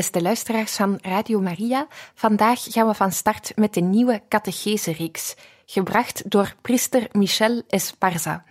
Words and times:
Beste 0.00 0.22
luisteraars 0.22 0.76
van 0.76 0.98
Radio 1.02 1.40
Maria, 1.40 1.86
vandaag 2.14 2.62
gaan 2.62 2.86
we 2.86 2.94
van 2.94 3.12
start 3.12 3.52
met 3.56 3.74
de 3.74 3.80
nieuwe 3.80 4.22
catechese-reeks, 4.28 5.34
gebracht 5.66 6.30
door 6.30 6.54
priester 6.60 7.08
Michel 7.12 7.62
Esparza. 7.68 8.44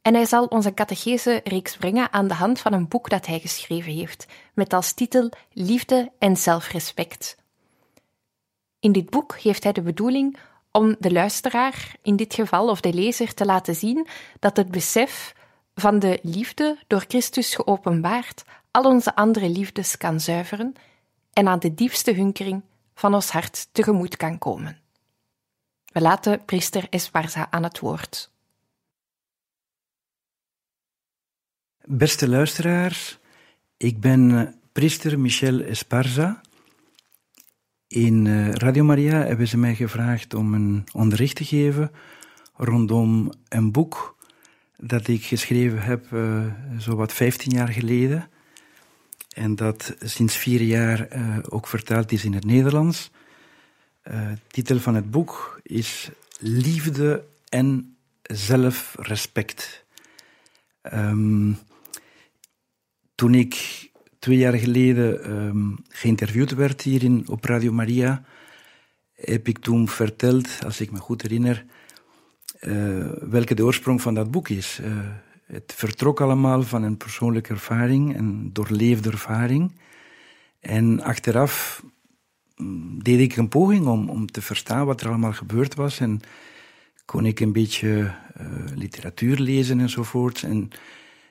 En 0.00 0.14
hij 0.14 0.24
zal 0.24 0.44
onze 0.44 0.74
catechese-reeks 0.74 1.76
brengen 1.76 2.12
aan 2.12 2.28
de 2.28 2.34
hand 2.34 2.60
van 2.60 2.72
een 2.72 2.88
boek 2.88 3.10
dat 3.10 3.26
hij 3.26 3.38
geschreven 3.38 3.92
heeft, 3.92 4.26
met 4.54 4.72
als 4.72 4.92
titel 4.92 5.30
Liefde 5.52 6.12
en 6.18 6.36
zelfrespect. 6.36 7.36
In 8.80 8.92
dit 8.92 9.10
boek 9.10 9.38
heeft 9.38 9.62
hij 9.62 9.72
de 9.72 9.82
bedoeling 9.82 10.36
om 10.72 10.96
de 10.98 11.12
luisteraar, 11.12 11.94
in 12.02 12.16
dit 12.16 12.34
geval, 12.34 12.68
of 12.68 12.80
de 12.80 12.92
lezer, 12.92 13.34
te 13.34 13.44
laten 13.44 13.74
zien 13.74 14.06
dat 14.38 14.56
het 14.56 14.70
besef 14.70 15.34
van 15.74 15.98
de 15.98 16.18
liefde 16.22 16.78
door 16.86 17.04
Christus 17.08 17.54
geopenbaard 17.54 18.44
al 18.72 18.84
onze 18.84 19.14
andere 19.14 19.48
liefdes 19.48 19.96
kan 19.96 20.20
zuiveren 20.20 20.72
en 21.32 21.48
aan 21.48 21.58
de 21.58 21.74
diepste 21.74 22.12
hunkering 22.12 22.62
van 22.94 23.14
ons 23.14 23.30
hart 23.30 23.68
tegemoet 23.72 24.16
kan 24.16 24.38
komen. 24.38 24.78
We 25.92 26.00
laten 26.00 26.44
priester 26.44 26.86
Esparza 26.90 27.50
aan 27.50 27.62
het 27.62 27.78
woord. 27.78 28.30
Beste 31.84 32.28
luisteraars, 32.28 33.18
ik 33.76 34.00
ben 34.00 34.38
eh, 34.38 34.52
priester 34.72 35.20
Michel 35.20 35.60
Esparza. 35.60 36.40
In 37.86 38.26
eh, 38.26 38.52
Radio 38.52 38.84
Maria 38.84 39.24
hebben 39.24 39.48
ze 39.48 39.58
mij 39.58 39.74
gevraagd 39.74 40.34
om 40.34 40.54
een 40.54 40.84
onderricht 40.92 41.36
te 41.36 41.44
geven 41.44 41.90
rondom 42.54 43.32
een 43.48 43.72
boek 43.72 44.16
dat 44.76 45.08
ik 45.08 45.24
geschreven 45.24 45.82
heb 45.82 46.10
uh, 46.12 46.44
zo 46.78 46.96
wat 46.96 47.12
15 47.12 47.52
jaar 47.52 47.68
geleden 47.68 48.30
en 49.34 49.54
dat 49.54 49.94
sinds 50.00 50.36
vier 50.36 50.60
jaar 50.60 51.16
uh, 51.16 51.38
ook 51.48 51.66
vertaald 51.66 52.12
is 52.12 52.24
in 52.24 52.32
het 52.32 52.44
Nederlands. 52.44 53.10
Uh, 54.10 54.32
titel 54.46 54.78
van 54.78 54.94
het 54.94 55.10
boek 55.10 55.60
is 55.62 56.10
Liefde 56.38 57.24
en 57.48 57.96
zelfrespect. 58.22 59.84
Um, 60.92 61.58
toen 63.14 63.34
ik 63.34 63.88
twee 64.18 64.36
jaar 64.36 64.58
geleden 64.58 65.30
um, 65.30 65.78
geïnterviewd 65.88 66.50
werd 66.50 66.82
hier 66.82 67.02
in, 67.02 67.28
op 67.28 67.44
Radio 67.44 67.72
Maria, 67.72 68.24
heb 69.14 69.48
ik 69.48 69.58
toen 69.58 69.88
verteld, 69.88 70.48
als 70.64 70.80
ik 70.80 70.90
me 70.90 70.98
goed 70.98 71.22
herinner, 71.22 71.64
uh, 72.60 73.10
welke 73.20 73.54
de 73.54 73.64
oorsprong 73.64 74.02
van 74.02 74.14
dat 74.14 74.30
boek 74.30 74.48
is. 74.48 74.80
Het 75.52 75.72
vertrok 75.76 76.20
allemaal 76.20 76.62
van 76.62 76.82
een 76.82 76.96
persoonlijke 76.96 77.52
ervaring, 77.52 78.16
een 78.18 78.52
doorleefde 78.52 79.10
ervaring. 79.10 79.72
En 80.60 81.02
achteraf 81.02 81.82
mm, 82.56 83.02
deed 83.02 83.20
ik 83.20 83.36
een 83.36 83.48
poging 83.48 83.86
om, 83.86 84.10
om 84.10 84.26
te 84.26 84.42
verstaan 84.42 84.86
wat 84.86 85.00
er 85.00 85.08
allemaal 85.08 85.32
gebeurd 85.32 85.74
was. 85.74 86.00
En 86.00 86.20
kon 87.04 87.26
ik 87.26 87.40
een 87.40 87.52
beetje 87.52 87.88
uh, 88.40 88.46
literatuur 88.74 89.38
lezen 89.38 89.80
enzovoort. 89.80 90.42
En, 90.42 90.70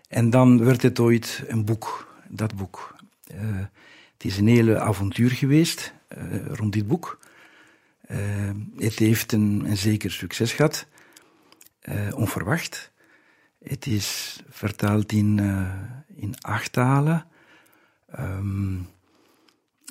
en 0.10 0.30
dan 0.30 0.64
werd 0.64 0.81
het 0.81 1.00
ooit 1.00 1.44
een 1.48 1.66
boek, 1.66 2.16
dat 2.28 2.56
boek. 2.56 2.96
Uh, 3.34 3.40
het 4.14 4.24
is 4.24 4.38
een 4.38 4.48
hele 4.48 4.80
avontuur 4.80 5.31
geweest 5.31 5.94
uh, 6.18 6.46
rond 6.46 6.74
dit 6.74 6.88
boek. 6.88 7.20
het 8.78 9.00
heeft 9.00 9.31
een, 9.31 9.64
een 9.66 9.78
zeker 9.78 10.12
succes 10.12 10.54
gehad, 10.54 10.88
onverwacht. 12.16 12.92
Het 13.64 13.86
is 13.86 14.40
vertaald 14.50 15.12
in, 15.12 15.38
uh, 15.38 15.74
in 16.16 16.36
acht 16.42 16.72
talen. 16.72 17.26
Um, 18.20 18.88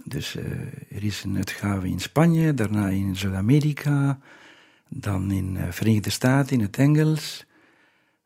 dus 0.05 0.37
uh, 0.37 0.45
er 0.91 1.05
is 1.05 1.25
een 1.25 1.37
uitgave 1.37 1.89
in 1.89 2.01
Spanje, 2.01 2.55
daarna 2.55 2.89
in 2.89 3.17
Zuid-Amerika, 3.17 4.19
dan 4.89 5.31
in 5.31 5.55
de 5.55 5.61
uh, 5.61 5.71
Verenigde 5.71 6.11
Staten 6.11 6.57
in 6.57 6.63
het 6.63 6.77
Engels, 6.77 7.47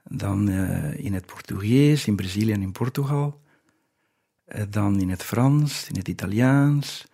dan 0.02 0.50
in 0.96 1.14
het 1.14 1.26
Portugees, 1.26 2.06
in 2.06 2.16
Brazilië 2.16 2.52
en 2.52 2.62
in 2.62 2.72
Portugal, 2.72 3.40
dan 4.68 5.00
in 5.00 5.10
het 5.10 5.22
Frans, 5.22 5.88
in 5.88 5.96
het 5.96 6.08
Italiaans, 6.08 7.06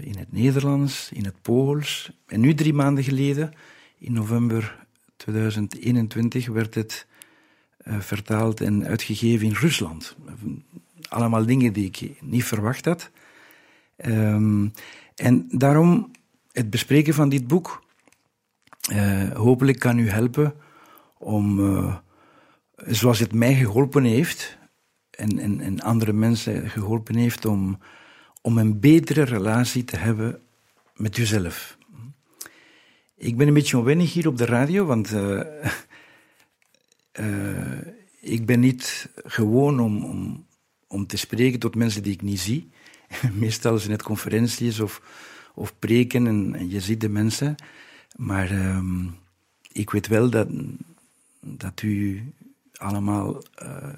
in 0.00 0.18
het 0.18 0.32
Nederlands, 0.32 1.12
in 1.12 1.24
het 1.24 1.42
Pools. 1.42 2.12
En 2.26 2.40
nu 2.40 2.54
drie 2.54 2.72
maanden 2.72 3.04
geleden, 3.04 3.52
in 3.98 4.12
november 4.12 4.81
2021 5.22 6.46
werd 6.46 6.74
het 6.74 7.06
uh, 7.86 8.00
vertaald 8.00 8.60
en 8.60 8.86
uitgegeven 8.86 9.46
in 9.46 9.52
Rusland. 9.52 10.16
Allemaal 11.08 11.46
dingen 11.46 11.72
die 11.72 11.86
ik 11.86 12.10
niet 12.20 12.44
verwacht 12.44 12.84
had. 12.84 13.10
Um, 14.06 14.72
en 15.14 15.46
daarom 15.50 16.10
het 16.52 16.70
bespreken 16.70 17.14
van 17.14 17.28
dit 17.28 17.46
boek 17.46 17.84
uh, 18.92 19.30
hopelijk 19.30 19.78
kan 19.78 19.98
u 19.98 20.08
helpen 20.08 20.54
om, 21.18 21.58
uh, 21.58 21.96
zoals 22.76 23.18
het 23.18 23.32
mij 23.32 23.54
geholpen 23.54 24.04
heeft 24.04 24.58
en, 25.10 25.38
en, 25.38 25.60
en 25.60 25.80
andere 25.80 26.12
mensen 26.12 26.70
geholpen 26.70 27.16
heeft 27.16 27.44
om, 27.44 27.78
om 28.40 28.58
een 28.58 28.80
betere 28.80 29.22
relatie 29.22 29.84
te 29.84 29.96
hebben 29.96 30.40
met 30.94 31.16
uzelf. 31.16 31.76
Ik 33.22 33.36
ben 33.36 33.48
een 33.48 33.54
beetje 33.54 33.78
onwennig 33.78 34.12
hier 34.12 34.28
op 34.28 34.38
de 34.38 34.44
radio, 34.44 34.84
want 34.84 35.10
uh, 35.10 35.40
uh, 37.20 37.78
ik 38.20 38.46
ben 38.46 38.60
niet 38.60 39.08
gewoon 39.24 39.80
om, 39.80 40.04
om, 40.04 40.46
om 40.86 41.06
te 41.06 41.16
spreken 41.16 41.58
tot 41.58 41.74
mensen 41.74 42.02
die 42.02 42.12
ik 42.12 42.22
niet 42.22 42.40
zie. 42.40 42.70
Meestal 43.32 43.78
zijn 43.78 43.92
het 43.92 44.02
conferenties 44.02 44.80
of, 44.80 45.02
of 45.54 45.78
preken 45.78 46.26
en, 46.26 46.68
je 46.70 46.80
ziet 46.80 47.00
de 47.00 47.08
mensen. 47.08 47.54
Maar 48.16 48.50
um, 48.50 49.14
ik 49.72 49.90
weet 49.90 50.06
wel 50.06 50.30
dat, 50.30 50.48
dat 51.40 51.82
u 51.82 52.22
allemaal 52.74 53.42
uh, 53.62 53.92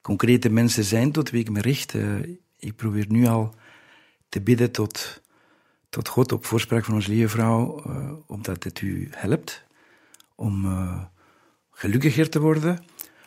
concrete 0.00 0.48
mensen 0.48 0.84
zijn 0.84 1.12
tot 1.12 1.30
wie 1.30 1.40
ik 1.40 1.50
me 1.50 1.60
richt. 1.60 1.94
ik 2.58 2.76
probeer 2.76 3.06
nu 3.08 3.26
al 3.26 3.54
te 4.28 4.40
bidden 4.40 4.70
tot 4.70 5.22
tot 5.88 6.08
God 6.08 6.32
op 6.32 6.44
voorspraak 6.44 6.84
van 6.84 6.94
onze 6.94 7.10
lieve 7.10 7.28
vrouw, 7.28 7.82
uh, 7.86 8.12
omdat 8.26 8.64
het 8.64 8.80
u 8.80 9.08
helpt 9.10 9.64
om 10.34 10.64
uh, 10.64 11.02
gelukkiger 11.70 12.30
te 12.30 12.40
worden 12.40 12.84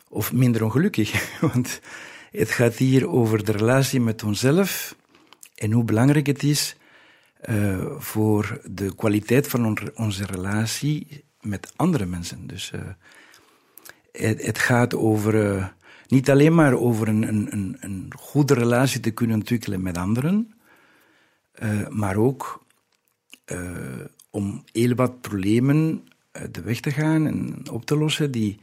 of 0.09 0.33
minder 0.33 0.63
ongelukkig. 0.63 1.11
Want 1.51 1.79
het 2.31 2.51
gaat 2.51 2.75
hier 2.75 3.09
over 3.09 3.45
de 3.45 3.51
relatie 3.51 3.99
met 3.99 4.23
onszelf 4.23 4.95
en 5.55 5.71
hoe 5.71 5.83
belangrijk 5.83 6.25
het 6.25 6.43
is 6.43 6.75
uh, 7.49 7.85
voor 7.97 8.61
de 8.63 8.95
kwaliteit 8.95 9.47
van 9.47 9.65
on 9.65 9.77
onze 9.95 10.25
relatie 10.25 11.23
met 11.41 11.73
andere 11.75 12.05
mensen. 12.05 12.47
Dus 12.47 12.71
het, 14.11 14.45
het, 14.45 14.59
gaat 14.59 14.95
over 14.95 15.73
niet 16.07 16.29
alleen 16.29 16.55
maar 16.55 16.73
over 16.73 17.07
een, 17.07 17.27
een, 17.27 17.77
een 17.79 18.11
goede 18.15 18.53
relatie 18.53 18.99
te 18.99 19.11
kunnen 19.11 19.35
ontwikkelen 19.35 19.81
met 19.81 19.97
anderen, 19.97 20.53
uh, 21.59 21.87
maar 21.87 22.15
ook 22.15 22.65
uh, 23.45 24.05
om 24.29 24.63
heel 24.71 24.95
wat 24.95 25.21
problemen 25.21 26.07
uit 26.31 26.53
de 26.53 26.61
weg 26.61 26.79
te 26.79 26.91
gaan 26.91 27.27
en 27.27 27.69
op 27.69 27.85
te 27.85 27.97
lossen 27.97 28.31
die, 28.31 28.59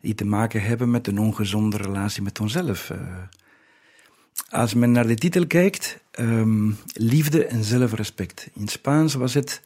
die 0.00 0.14
te 0.14 0.24
maken 0.24 0.62
hebben 0.62 0.90
met 0.90 1.06
een 1.06 1.18
ongezonde 1.18 1.76
relatie 1.76 2.22
met 2.22 2.40
onszelf. 2.40 2.92
Als 4.48 4.74
men 4.74 4.92
naar 4.92 5.06
de 5.06 5.14
titel 5.14 5.46
kijkt, 5.46 5.98
um, 6.18 6.76
liefde 6.92 7.46
en 7.46 7.64
zelfrespect. 7.64 8.50
In 8.54 8.68
Spaans 8.68 9.14
was 9.14 9.34
het 9.34 9.62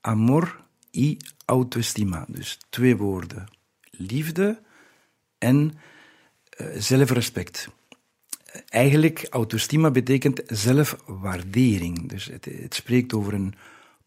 amor 0.00 0.60
y 0.90 1.16
autoestima. 1.44 2.24
Dus 2.28 2.58
twee 2.68 2.96
woorden. 2.96 3.46
Liefde 3.90 4.60
en 5.38 5.78
zelfrespect. 6.74 7.68
Eigenlijk, 8.68 9.26
autoestima 9.30 9.90
betekent 9.90 10.42
zelfwaardering. 10.46 12.08
Dus 12.08 12.24
het, 12.24 12.44
het 12.44 12.74
spreekt 12.74 13.12
over 13.12 13.34
een 13.34 13.54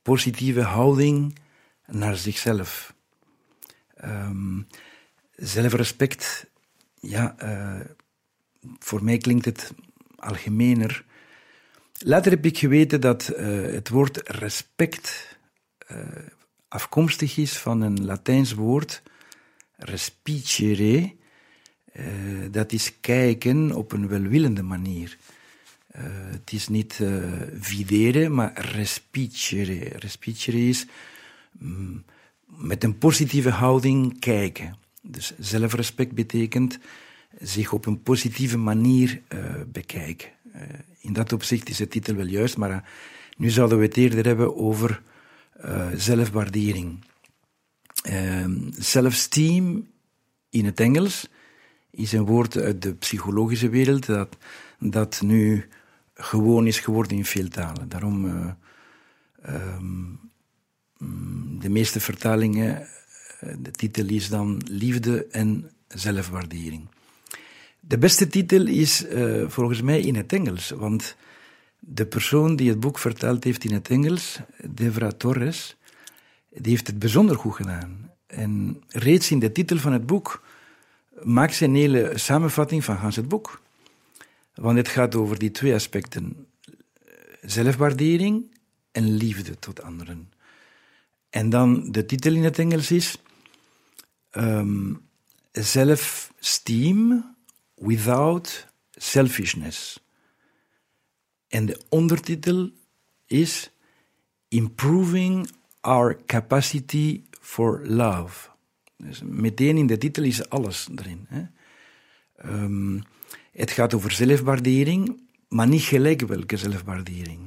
positieve 0.01 0.61
houding 0.61 1.35
naar 1.85 2.15
zichzelf. 2.15 2.93
Um, 4.03 4.67
zelfrespect, 5.35 6.45
ja, 6.99 7.35
uh, 7.43 7.85
voor 8.79 9.03
mij 9.03 9.17
klinkt 9.17 9.45
het 9.45 9.73
algemener. 10.15 11.05
Later 11.97 12.31
heb 12.31 12.45
ik 12.45 12.57
geweten 12.57 13.01
dat 13.01 13.33
uh, 13.37 13.73
het 13.73 13.89
woord 13.89 14.29
respect 14.29 15.37
uh, 15.91 15.97
afkomstig 16.67 17.37
is 17.37 17.57
van 17.57 17.81
een 17.81 18.05
Latijns 18.05 18.53
woord, 18.53 19.01
respicere. 19.75 21.15
Uh, 21.99 22.05
dat 22.51 22.71
is 22.71 22.99
kijken 22.99 23.75
op 23.75 23.91
een 23.91 24.07
welwillende 24.07 24.63
manier. 24.63 25.17
het 26.31 26.51
is 26.51 26.67
niet 26.67 26.99
videren, 27.59 28.33
maar 28.33 28.61
respicere. 28.61 29.89
Respicere 29.97 30.67
is 30.67 30.85
mm, 31.51 32.03
met 32.45 32.83
een 32.83 32.97
positieve 32.97 33.49
houding 33.49 34.19
kijken. 34.19 34.77
Dus 35.01 35.33
zelfrespect 35.39 36.11
betekent 36.11 36.79
zich 37.39 37.71
op 37.71 37.85
een 37.85 38.01
positieve 38.01 38.57
manier 38.57 39.21
uh, 39.33 39.39
bekijken. 39.67 40.29
Uh, 40.55 40.61
in 40.99 41.13
dat 41.13 41.33
opzicht 41.33 41.69
is 41.69 41.77
de 41.77 41.87
titel 41.87 42.15
wel 42.15 42.25
juist, 42.25 42.57
maar 42.57 42.69
uh, 42.69 42.77
nu 43.37 43.49
zouden 43.49 43.77
we 43.77 43.85
het 43.85 43.97
eerder 43.97 44.25
hebben 44.25 44.55
over 44.55 45.01
zelfwaardering. 45.95 46.99
Self-esteem 48.77 49.89
in 50.49 50.65
het 50.65 50.79
Engels 50.79 51.29
is 51.91 52.11
een 52.11 52.25
woord 52.25 52.57
uit 52.57 52.81
de 52.81 52.93
psychologische 52.93 53.69
wereld 53.69 54.05
dat, 54.05 54.37
dat 54.79 55.21
nu 55.21 55.67
gewoon 56.13 56.67
is 56.67 56.79
geworden 56.79 57.17
in 57.17 57.25
veel 57.25 57.47
talen. 57.47 57.89
Daarom 57.89 58.25
um, 59.49 60.19
de 61.59 61.69
meeste 61.69 61.99
vertalingen, 61.99 62.87
de 63.59 63.71
titel 63.71 64.05
is 64.07 64.29
dan 64.29 64.61
liefde 64.65 65.25
en 65.25 65.71
zelfwaardering. 65.87 66.87
De 67.79 67.97
beste 67.97 68.27
titel 68.27 68.67
is 68.67 69.05
uh, 69.05 69.49
volgens 69.49 69.81
mij 69.81 69.99
in 69.99 70.15
het 70.15 70.33
Engels, 70.33 70.69
want 70.69 71.15
de 71.79 72.05
persoon 72.05 72.55
die 72.55 72.69
het 72.69 72.79
boek 72.79 72.97
vertaald 72.97 73.43
heeft 73.43 73.63
in 73.63 73.73
het 73.73 73.89
Engels, 73.89 74.39
Devra 74.69 75.11
Torres, 75.11 75.77
die 76.49 76.71
heeft 76.71 76.87
het 76.87 76.99
bijzonder 76.99 77.37
goed 77.37 77.55
gedaan. 77.55 78.11
En 78.27 78.83
reeds 78.87 79.31
in 79.31 79.39
de 79.39 79.51
titel 79.51 79.77
van 79.77 79.93
het 79.93 80.05
boek 80.05 80.43
ze 81.49 81.65
een 81.65 81.75
hele 81.75 82.11
samenvatting 82.17 82.83
van 82.83 82.95
Hans 82.95 83.15
het 83.15 83.27
boek. 83.27 83.61
Want 84.53 84.77
het 84.77 84.87
gaat 84.87 85.15
over 85.15 85.39
die 85.39 85.51
twee 85.51 85.73
aspecten: 85.73 86.47
zelfwaardering 87.41 88.57
en 88.91 89.13
liefde 89.15 89.59
tot 89.59 89.81
anderen. 89.81 90.31
En 91.29 91.49
dan 91.49 91.91
de 91.91 92.05
titel 92.05 92.33
in 92.33 92.43
het 92.43 92.59
Engels 92.59 92.91
is 92.91 93.17
um, 94.31 95.09
Self-Esteem 95.51 97.35
without 97.75 98.67
selfishness. 98.91 99.99
En 101.47 101.65
de 101.65 101.79
ondertitel 101.89 102.69
is 103.25 103.71
Improving 104.47 105.49
Our 105.81 106.25
Capacity 106.25 107.23
for 107.39 107.81
Love. 107.87 108.50
Dus 109.03 109.21
meteen 109.23 109.77
in 109.77 109.87
de 109.87 109.97
titel 109.97 110.23
is 110.23 110.49
alles 110.49 110.89
erin. 110.95 111.25
Hè. 111.27 111.43
Um, 112.45 113.03
het 113.51 113.71
gaat 113.71 113.93
over 113.93 114.11
zelfwaardering, 114.11 115.21
maar 115.47 115.67
niet 115.67 115.81
gelijk 115.81 116.21
welke 116.21 116.57
zelfwaardering. 116.57 117.39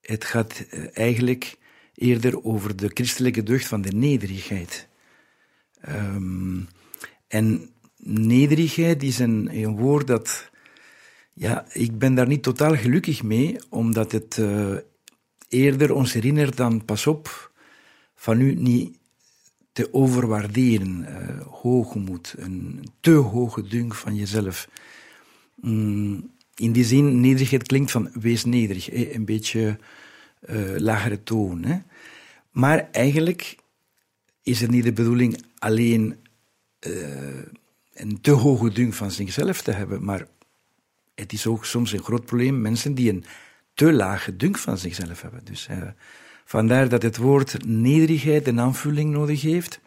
Het 0.00 0.24
gaat 0.24 0.66
uh, 0.70 0.86
eigenlijk 0.92 1.56
eerder 1.94 2.44
over 2.44 2.76
de 2.76 2.90
christelijke 2.94 3.42
deugd 3.42 3.66
van 3.66 3.82
de 3.82 3.92
nederigheid. 3.92 4.88
Um, 5.88 6.68
en 7.28 7.70
nederigheid 8.02 9.02
is 9.02 9.18
een, 9.18 9.48
een 9.52 9.76
woord 9.76 10.06
dat. 10.06 10.50
Ja, 11.32 11.66
ik 11.72 11.98
ben 11.98 12.14
daar 12.14 12.26
niet 12.26 12.42
totaal 12.42 12.76
gelukkig 12.76 13.22
mee, 13.22 13.56
omdat 13.68 14.12
het 14.12 14.36
uh, 14.36 14.76
eerder 15.48 15.92
ons 15.92 16.12
herinnert 16.12 16.56
dan 16.56 16.84
pas 16.84 17.06
op, 17.06 17.52
van 18.14 18.40
u 18.40 18.54
niet 18.54 18.98
te 19.76 19.94
overwaarderen, 19.94 21.06
uh, 21.08 21.46
hoogmoed, 21.46 22.34
een 22.38 22.84
te 23.00 23.10
hoge 23.10 23.62
dunk 23.62 23.94
van 23.94 24.14
jezelf. 24.14 24.68
Mm, 25.54 26.30
in 26.54 26.72
die 26.72 26.84
zin, 26.84 27.20
nederigheid 27.20 27.66
klinkt 27.66 27.90
van 27.90 28.10
wees 28.12 28.44
nederig, 28.44 28.90
eh, 28.90 29.14
een 29.14 29.24
beetje 29.24 29.78
uh, 30.48 30.76
lagere 30.76 31.22
toon. 31.22 31.64
Hè. 31.64 31.78
Maar 32.50 32.88
eigenlijk 32.92 33.56
is 34.42 34.60
het 34.60 34.70
niet 34.70 34.84
de 34.84 34.92
bedoeling 34.92 35.44
alleen 35.58 36.16
een 37.92 38.20
te 38.20 38.30
hoge 38.30 38.72
dunk 38.72 38.94
van 38.94 39.10
zichzelf 39.10 39.62
te 39.62 39.70
hebben. 39.70 40.04
Maar 40.04 40.26
het 41.14 41.32
is 41.32 41.46
ook 41.46 41.64
soms 41.64 41.92
een 41.92 42.02
groot 42.02 42.24
probleem, 42.24 42.60
mensen 42.60 42.94
die 42.94 43.10
een 43.10 43.24
te 43.74 43.92
lage 43.92 44.36
dunk 44.36 44.58
van 44.58 44.78
zichzelf 44.78 45.22
hebben. 45.22 45.44
Dus 45.44 45.68
vandaar 46.48 46.88
dat 46.88 47.02
het 47.02 47.16
woord 47.16 47.66
nederigheid 47.66 48.46
een 48.46 48.60
aanvulling 48.60 49.10
nodig 49.10 49.42
heeft. 49.42 49.80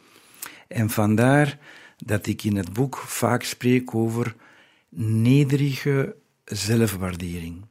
En 0.68 0.90
vandaar 0.90 1.58
dat 1.98 2.28
ik 2.28 2.44
in 2.44 2.56
het 2.56 2.74
boek 2.74 2.98
vaak 2.98 3.44
spreek 3.44 3.96
over 3.96 4.36
nederige 4.90 6.16
zelfwaardering. 6.44 7.66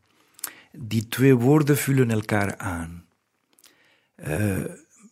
Die 0.72 1.08
twee 1.08 1.34
woorden 1.34 1.76
vullen 1.76 2.10
elkaar 2.10 2.56
aan. 2.56 3.04
Uh, 4.16 4.64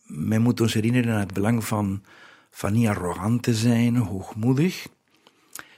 men 0.05 0.41
moet 0.41 0.61
ons 0.61 0.73
herinneren 0.73 1.13
aan 1.13 1.19
het 1.19 1.33
belang 1.33 1.63
van, 1.63 2.03
van 2.51 2.73
niet 2.73 2.87
arrogant 2.87 3.43
te 3.43 3.53
zijn, 3.53 3.95
hoogmoedig, 3.95 4.87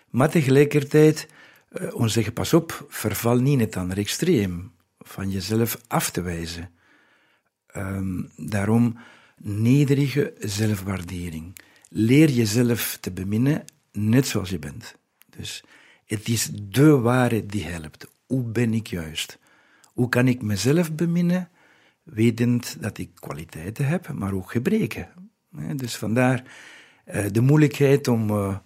maar 0.10 0.30
tegelijkertijd 0.30 1.28
uh, 1.72 1.95
ons 1.95 2.13
zeggen, 2.13 2.33
pas 2.33 2.54
op, 2.54 2.85
verval 2.90 3.38
niet 3.38 3.54
in 3.54 3.59
het 3.59 3.76
andere 3.76 4.02
extreem, 4.02 4.71
van 5.00 5.30
jezelf 5.30 5.81
af 5.88 6.09
te 6.09 6.21
wijzen. 6.21 6.69
Um, 7.76 8.30
daarom 8.35 8.97
nederige 9.38 10.33
zelfwaardering. 10.40 11.56
Leer 11.90 12.30
jezelf 12.30 12.97
te 13.02 13.11
beminnen, 13.11 13.66
net 13.92 14.28
zoals 14.28 14.49
je 14.49 14.59
bent. 14.59 14.95
Dus 15.30 15.64
het 16.06 16.28
is 16.28 16.49
de 16.54 16.97
waarheid 16.97 17.52
die 17.52 17.66
helpt. 17.66 18.07
Hoe 18.26 18.44
ben 18.44 18.73
ik 18.73 18.88
juist? 18.88 19.40
Hoe 19.94 20.09
kan 20.09 20.28
ik 20.28 20.42
mezelf 20.42 20.94
beminnen, 20.94 21.49
wetend 22.04 22.81
dat 22.81 22.97
ik 22.97 23.09
kwaliteiten 23.16 23.88
heb, 23.88 24.14
maar 24.14 24.33
ook 24.33 24.52
gebreken? 24.52 25.09
Dus 25.76 25.95
vandaar 25.95 26.44
uh, 27.07 27.26
de 27.31 27.42
moeilijkheid 27.42 28.07
om... 28.07 28.30
Uh, 28.30 28.57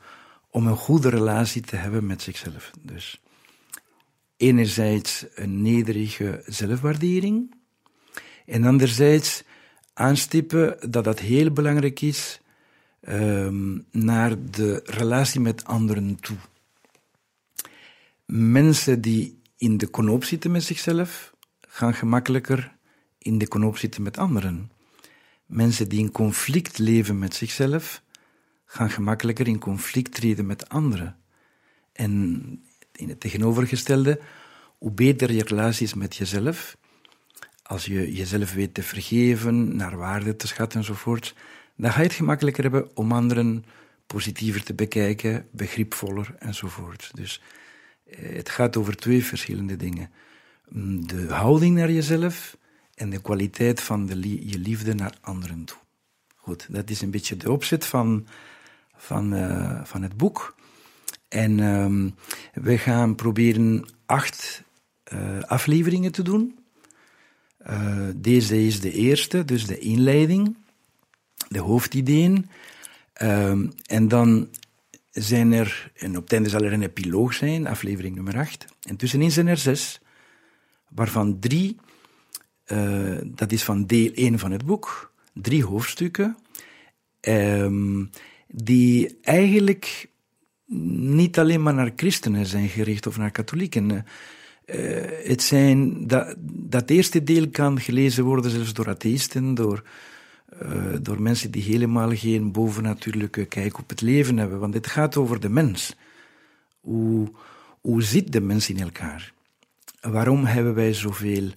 om 0.53 0.67
een 0.67 0.75
goede 0.75 1.09
relatie 1.09 1.61
te 1.61 1.75
hebben 1.75 2.05
met 2.05 2.21
zichzelf. 2.21 2.71
Dus 2.81 3.21
enerzijds 4.37 5.25
een 5.35 5.61
nederige 5.61 6.43
zelfwaardering 6.45 7.55
en 8.45 8.63
anderzijds 8.63 9.43
aanstippen 9.93 10.77
dat 10.89 11.03
dat 11.03 11.19
heel 11.19 11.51
belangrijk 11.51 12.01
is 12.01 12.41
um, 13.09 13.85
naar 13.91 14.35
de 14.51 14.81
relatie 14.85 15.39
met 15.39 15.65
anderen 15.65 16.19
toe. 16.19 16.37
Mensen 18.25 19.01
die 19.01 19.41
in 19.57 19.77
de 19.77 19.89
knoop 19.89 20.23
zitten 20.23 20.51
met 20.51 20.63
zichzelf, 20.63 21.33
gaan 21.61 21.93
gemakkelijker 21.93 22.75
in 23.17 23.37
de 23.37 23.47
knoop 23.47 23.77
zitten 23.77 24.01
met 24.01 24.17
anderen. 24.17 24.71
Mensen 25.45 25.89
die 25.89 25.99
in 25.99 26.11
conflict 26.11 26.77
leven 26.77 27.19
met 27.19 27.35
zichzelf, 27.35 28.01
gaan 28.65 28.89
gemakkelijker 28.89 29.47
in 29.47 29.59
conflict 29.59 30.13
treden 30.13 30.45
met 30.45 30.69
anderen. 30.69 31.17
En 31.91 32.63
in 32.91 33.09
het 33.09 33.19
tegenovergestelde, 33.19 34.19
hoe 34.77 34.91
beter 34.91 35.33
je 35.33 35.43
relatie 35.43 35.85
is 35.85 35.93
met 35.93 36.15
jezelf, 36.15 36.77
als 37.63 37.85
je 37.85 38.13
jezelf 38.13 38.53
weet 38.53 38.73
te 38.73 38.83
vergeven, 38.83 39.75
naar 39.75 39.97
waarde 39.97 40.35
te 40.35 40.47
schatten 40.47 40.79
enzovoort, 40.79 41.35
dan 41.75 41.91
ga 41.91 41.97
je 41.97 42.07
het 42.07 42.15
gemakkelijker 42.15 42.63
hebben 42.63 42.97
om 42.97 43.11
anderen 43.11 43.65
positiever 44.07 44.63
te 44.63 44.73
bekijken, 44.73 45.47
begripvoller 45.51 46.35
enzovoort. 46.39 47.11
Dus 47.13 47.41
eh, 48.05 48.35
het 48.35 48.49
gaat 48.49 48.77
over 48.77 48.95
twee 48.95 49.25
verschillende 49.25 49.75
dingen. 49.75 50.09
Mm, 50.69 51.07
de 51.07 51.33
houding 51.33 51.75
naar 51.75 51.91
jezelf 51.91 52.57
en 52.95 53.09
de 53.09 53.21
kwaliteit 53.21 53.81
van 53.81 54.05
de 54.05 54.49
je 54.49 54.57
liefde 54.57 54.93
naar 54.93 55.17
anderen 55.21 55.65
toe. 55.65 55.77
Goed, 56.35 56.67
dat 56.69 56.89
is 56.89 57.01
een 57.01 57.11
beetje 57.11 57.37
de 57.37 57.51
opzet 57.51 57.85
van 57.85 58.27
van, 59.03 59.33
uh, 59.33 59.79
van 59.83 60.01
het 60.01 60.17
boek. 60.17 60.55
En 61.27 61.59
um, 61.59 62.15
we 62.53 62.77
gaan 62.77 63.15
proberen 63.15 63.85
acht 64.05 64.63
uh, 65.13 65.43
afleveringen 65.43 66.11
te 66.11 66.21
doen. 66.21 66.59
Uh, 67.69 68.07
deze 68.15 68.65
is 68.65 68.79
de 68.79 68.91
eerste, 68.91 69.45
dus 69.45 69.65
de 69.65 69.79
inleiding, 69.79 70.57
de 71.47 71.59
hoofdideeën. 71.59 72.49
Uh, 73.21 73.51
en 73.85 74.07
dan 74.07 74.49
zijn 75.11 75.51
er, 75.51 75.91
en 75.95 76.17
op 76.17 76.23
het 76.23 76.33
einde 76.33 76.49
zal 76.49 76.61
er 76.61 76.73
een 76.73 76.81
epiloog 76.81 77.33
zijn, 77.33 77.67
aflevering 77.67 78.15
nummer 78.15 78.37
8. 78.37 78.65
En 78.81 78.95
tussenin 78.95 79.31
zijn 79.31 79.47
er 79.47 79.57
zes, 79.57 79.99
waarvan 80.89 81.39
drie, 81.39 81.77
uh, 82.67 83.17
dat 83.23 83.51
is 83.51 83.63
van 83.63 83.85
deel 83.85 84.11
1 84.13 84.39
van 84.39 84.51
het 84.51 84.65
boek, 84.65 85.13
drie 85.33 85.65
hoofdstukken, 85.65 86.37
um, 87.21 88.09
die 88.47 89.17
eigenlijk 89.21 90.09
niet 90.65 91.39
alleen 91.39 91.63
maar 91.63 91.73
naar 91.73 91.93
christenen 91.95 92.45
zijn 92.45 92.69
gericht 92.69 93.07
of 93.07 93.17
naar 93.17 93.31
katholieken. 93.31 94.05
Uh, 94.65 94.75
het 95.23 95.41
zijn, 95.41 96.07
dat, 96.07 96.35
dat 96.49 96.89
eerste 96.89 97.23
deel 97.23 97.49
kan 97.49 97.79
gelezen 97.79 98.23
worden 98.23 98.51
zelfs 98.51 98.73
door 98.73 98.89
atheïsten, 98.89 99.53
door 99.53 99.83
uh, 100.61 100.95
door 101.01 101.21
mensen 101.21 101.51
die 101.51 101.63
helemaal 101.63 102.15
geen 102.15 102.51
bovennatuurlijke 102.51 103.45
kijk 103.45 103.77
op 103.77 103.89
het 103.89 104.01
leven 104.01 104.37
hebben. 104.37 104.59
Want 104.59 104.73
het 104.73 104.87
gaat 104.87 105.17
over 105.17 105.39
de 105.39 105.49
mens. 105.49 105.95
Hoe, 106.79 107.31
hoe 107.81 108.03
zit 108.03 108.31
de 108.31 108.41
mens 108.41 108.69
in 108.69 108.79
elkaar? 108.79 109.33
Waarom 110.01 110.45
hebben 110.45 110.73
wij 110.73 110.93
zoveel 110.93 111.49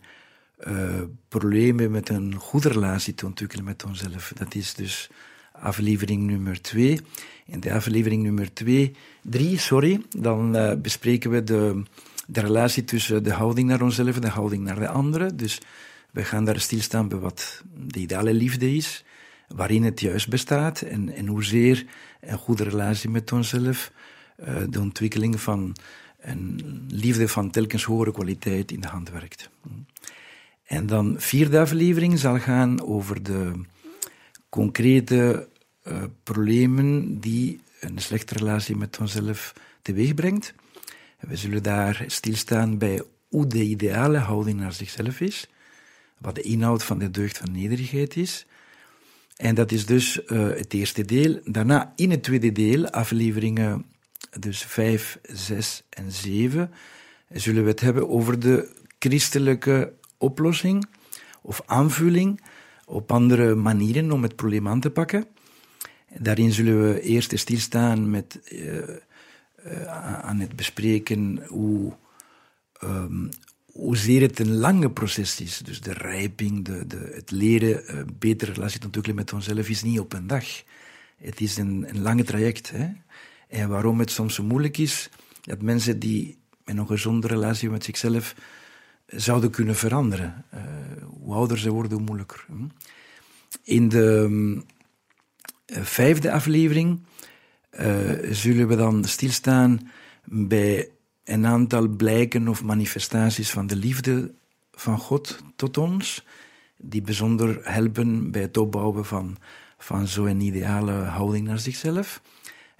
uh, 0.67 1.03
problemen 1.29 1.91
met 1.91 2.09
een 2.09 2.35
goede 2.35 2.69
relatie 2.69 3.15
te 3.15 3.27
ontwikkelen 3.27 3.65
met 3.65 3.85
onszelf? 3.85 4.33
Dat 4.35 4.55
is 4.55 4.75
dus 4.75 5.11
aflevering 5.53 6.23
nummer 6.23 6.63
twee. 6.63 7.01
In 7.47 7.61
de 7.61 7.73
aflevering 7.73 8.23
nummer 8.23 8.53
twee, 8.53 8.93
drie, 9.23 9.59
sorry, 9.59 10.01
dan 10.17 10.79
bespreken 10.83 11.31
we 11.31 11.45
de, 11.45 11.83
de 12.26 12.40
relatie 12.40 12.85
tussen 12.85 13.23
de 13.23 13.33
houding 13.33 13.68
naar 13.68 13.83
onszelf 13.83 14.14
en 14.14 14.21
de 14.21 14.28
houding 14.28 14.64
naar 14.64 14.78
de 14.78 14.88
anderen. 14.88 15.37
Dus 15.37 15.61
we 16.11 16.25
gaan 16.25 16.45
daar 16.45 16.61
stilstaan 16.61 17.09
bij 17.09 17.18
wat 17.18 17.62
de 17.75 17.99
ideale 17.99 18.33
liefde 18.33 18.75
is, 18.75 19.04
waarin 19.49 19.85
het 19.85 20.00
juist 20.00 20.28
bestaat 20.28 20.80
en, 20.80 21.14
en 21.14 21.26
hoezeer 21.26 21.87
een 22.21 22.38
goede 22.38 22.64
relatie 22.64 23.11
met 23.11 23.33
onszelf 23.33 23.92
uh, 24.40 24.56
de 24.68 24.80
ontwikkeling 24.80 25.40
van 25.40 25.76
een 26.21 26.85
liefde 26.88 27.28
van 27.28 27.50
telkens 27.50 27.85
hogere 27.85 28.12
kwaliteit 28.12 28.73
in 28.73 28.80
de 28.80 28.88
hand 28.88 29.11
werkt. 29.11 29.50
En 30.64 30.87
dan 30.87 31.14
vierde 31.18 31.61
aflevering 31.61 32.18
zal 32.18 32.38
gaan 32.38 32.83
over 32.83 33.23
de 33.23 33.52
concrete 34.49 35.49
uh, 35.85 36.02
problemen 36.23 37.21
die 37.21 37.61
een 37.80 37.99
slechte 37.99 38.35
relatie 38.35 38.76
met 38.76 38.99
onszelf 39.00 39.52
teweeg 39.83 40.14
brengt. 40.14 40.54
We 41.21 41.37
zullen 41.37 41.63
daar 41.63 42.05
stilstaan 42.07 42.79
bij 42.79 43.03
hoe 43.29 43.47
de 43.47 43.63
ideale 43.63 44.19
houding 44.19 44.61
naar 44.61 44.73
zichzelf 44.73 45.21
is 45.21 45.49
wat 46.19 46.35
de 46.35 46.43
inhoud 46.43 46.85
van 46.85 46.99
de 46.99 47.11
deugd 47.11 47.39
van 47.39 47.53
nederigheid 47.53 48.17
is. 48.17 48.47
En 49.37 49.55
dat 49.55 49.73
is 49.73 49.87
dus 49.87 50.21
uh, 50.27 50.49
het 50.49 50.75
eerste 50.75 51.05
deel. 51.05 51.41
Daarna 51.45 51.93
in 51.97 52.11
het 52.11 52.23
tweede 52.23 52.53
deel, 52.53 52.91
afleveringen 52.91 53.85
dus 54.39 54.63
5, 54.63 55.19
6 55.23 55.83
en 55.89 56.13
7, 56.13 56.71
zullen 57.31 57.63
we 57.63 57.71
het 57.71 57.81
hebben 57.81 58.09
over 58.09 58.41
de 58.41 58.73
christelijke 58.99 59.93
oplossing 60.19 60.87
of 61.43 61.63
aanvulling 61.67 62.41
op 62.85 63.13
andere 63.13 63.55
manieren 63.55 64.13
om 64.13 64.23
het 64.23 64.37
probleem 64.37 64.69
aan 64.69 64.81
te 64.81 64.91
pakken. 64.91 65.27
Daarin 66.19 66.53
zullen 66.53 66.93
we 66.93 67.01
eerst 67.01 67.39
stilstaan 67.39 68.11
met 68.11 68.41
uh, 68.53 68.83
aan 69.89 70.41
het 70.41 70.57
bespreken 70.57 71.47
hoe 71.47 71.93
um, 72.85 73.29
hoezeer 73.77 74.21
het 74.21 74.39
een 74.39 74.57
lange 74.57 74.91
proces 74.91 75.41
is. 75.41 75.59
Dus 75.59 75.81
de 75.81 75.93
rijping, 75.93 76.65
de, 76.65 76.87
de, 76.87 77.11
het 77.15 77.31
leren, 77.31 77.95
uh, 77.95 78.03
betere 78.19 78.53
relatie 78.53 78.79
te 78.79 78.87
ontwikkelen 78.87 79.19
met 79.19 79.33
onszelf 79.33 79.69
is 79.69 79.83
niet 79.83 80.01
op 80.01 80.13
een 80.13 80.27
dag. 80.27 80.45
Het 81.17 81.41
is 81.41 81.57
een, 81.57 81.85
een 81.89 82.03
lange 82.03 82.25
traject. 82.25 82.71
Hè? 82.71 82.89
En 83.49 83.69
waarom 83.69 83.99
het 83.99 84.11
soms 84.11 84.35
zo 84.35 84.43
moeilijk 84.43 84.79
is, 84.79 85.11
dat 85.43 85.63
mensen 85.63 85.99
die 85.99 86.39
met 86.65 86.77
een 86.77 86.87
gezonde 86.87 87.27
relatie 87.27 87.71
met 87.71 87.85
zichzelf 87.85 88.35
zouden 89.07 89.51
kunnen 89.51 89.77
veranderen. 89.77 90.45
Uh, 90.55 90.61
hoe 91.09 91.35
ouder 91.35 91.59
ze 91.59 91.71
worden, 91.71 91.93
hoe 91.93 92.07
moeilijker. 92.07 92.45
Hm? 92.47 92.67
In 93.63 93.89
de 93.89 94.05
um, 94.05 94.65
vijfde 95.67 96.33
aflevering 96.33 97.01
zullen 98.30 98.68
we 98.68 98.76
dan 98.76 99.04
stilstaan 99.04 99.90
bij 100.25 100.90
een 101.25 101.47
aantal 101.47 101.88
blijken 101.88 102.49
of 102.49 102.62
manifestaties 102.62 103.50
van 103.50 103.66
de 103.66 103.76
liefde 103.76 104.35
van 104.73 104.99
God 104.99 105.38
tot 105.56 105.78
ons, 105.78 106.25
die 106.76 107.02
bijzonder 107.02 107.61
helpen 107.62 108.30
bij 108.30 108.42
het 108.42 108.56
opbouwen 108.56 109.04
van, 109.04 109.37
van 109.78 110.06
zo'n 110.06 110.40
ideale 110.40 110.92
houding 110.92 111.47
naar 111.47 111.59
zichzelf. 111.59 112.23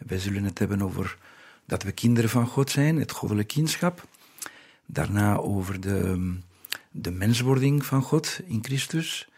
Wij 0.07 0.19
zullen 0.19 0.45
het 0.45 0.59
hebben 0.59 0.83
over 0.83 1.19
dat 1.65 1.83
we 1.83 1.93
kinderen 1.93 2.31
van 2.31 2.47
God 2.47 2.71
zijn, 2.71 2.97
het 2.97 3.11
goddelijk 3.11 3.49
kindschap. 3.49 4.09
Daarna 4.87 5.37
over 5.37 5.81
de, 5.81 6.35
de 6.91 7.11
menswording 7.11 7.87
van 7.87 8.03
God 8.03 8.41
in 8.47 8.65
Christus. 8.65 9.29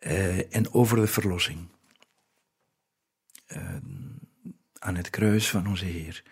Uh, 0.00 0.54
en 0.54 0.72
over 0.72 0.96
de 0.96 1.06
verlossing. 1.06 1.58
Uh, 3.52 3.74
aan 4.86 4.96
het 4.96 5.10
kruis 5.10 5.48
van 5.48 5.66
onze 5.66 5.84
Heer. 5.84 6.22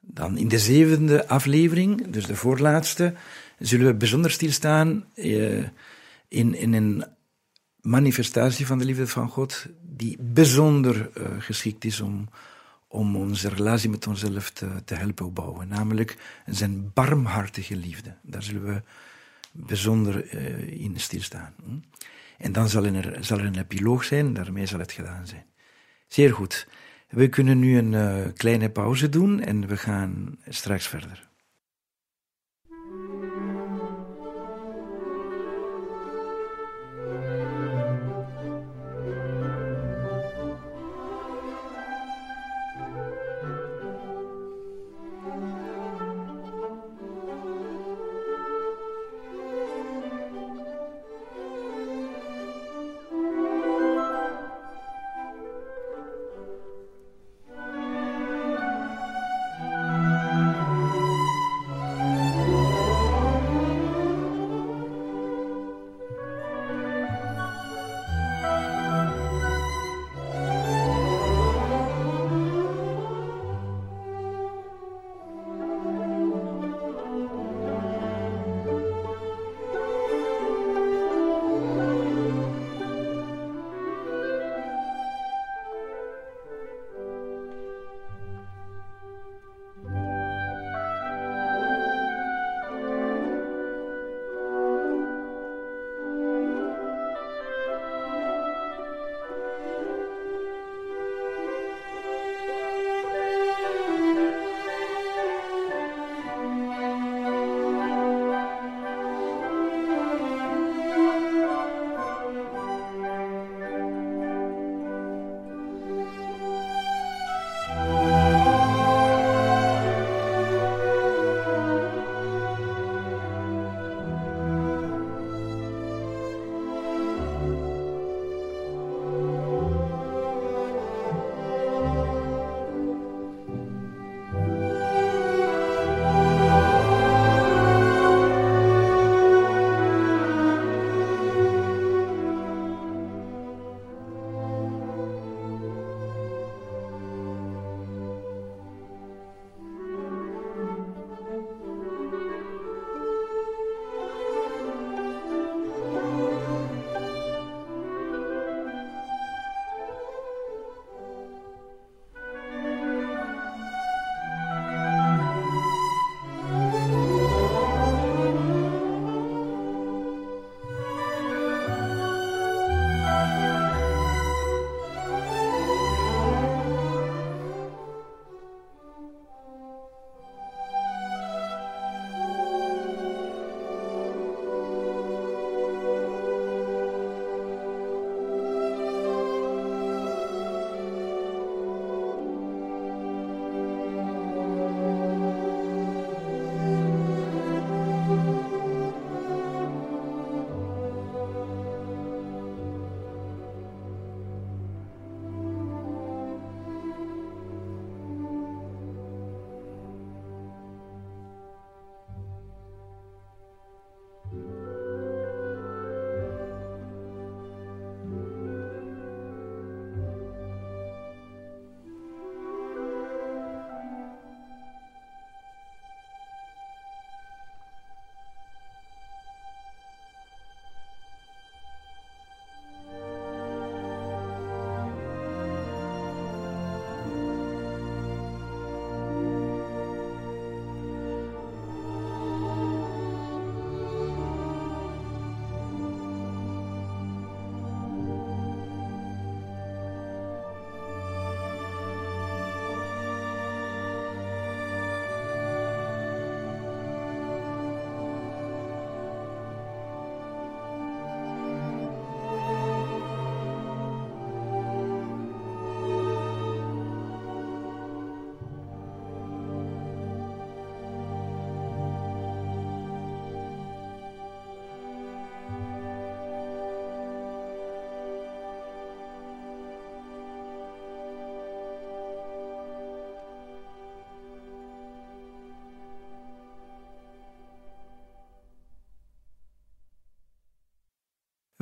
Dan 0.00 0.36
in 0.38 0.48
de 0.48 0.58
zevende 0.58 1.28
aflevering, 1.28 2.06
dus 2.06 2.26
de 2.26 2.36
voorlaatste, 2.36 3.14
zullen 3.58 3.86
we 3.86 3.94
bijzonder 3.94 4.30
stilstaan 4.30 5.04
uh, 5.14 5.66
in, 6.28 6.54
in 6.54 6.72
een 6.72 7.04
manifestatie 7.80 8.66
van 8.66 8.78
de 8.78 8.84
liefde 8.84 9.06
van 9.06 9.28
God 9.28 9.66
die 9.80 10.16
bijzonder 10.20 11.10
uh, 11.14 11.26
geschikt 11.38 11.84
is 11.84 12.00
om, 12.00 12.28
om 12.88 13.16
onze 13.16 13.48
relatie 13.48 13.90
met 13.90 14.06
onszelf 14.06 14.50
te, 14.50 14.68
te 14.84 14.94
helpen 14.94 15.26
opbouwen. 15.26 15.68
Namelijk 15.68 16.16
zijn 16.46 16.90
barmhartige 16.94 17.76
liefde. 17.76 18.16
Daar 18.22 18.42
zullen 18.42 18.64
we 18.64 18.82
bijzonder 19.52 20.34
uh, 20.34 20.80
in 20.80 21.00
stilstaan. 21.00 21.54
Hm? 21.64 22.02
En 22.38 22.52
dan 22.52 22.68
zal 22.68 22.84
er, 22.84 23.24
zal 23.24 23.38
er 23.38 23.44
een 23.44 23.58
epiloog 23.58 24.04
zijn, 24.04 24.32
daarmee 24.32 24.66
zal 24.66 24.78
het 24.78 24.92
gedaan 24.92 25.26
zijn. 25.26 25.44
Zeer 26.06 26.32
goed. 26.32 26.66
We 27.12 27.28
kunnen 27.28 27.58
nu 27.58 27.78
een 27.78 27.92
uh, 27.92 28.32
kleine 28.36 28.70
pauze 28.70 29.08
doen 29.08 29.40
en 29.40 29.66
we 29.66 29.76
gaan 29.76 30.38
straks 30.48 30.86
verder. 30.86 31.30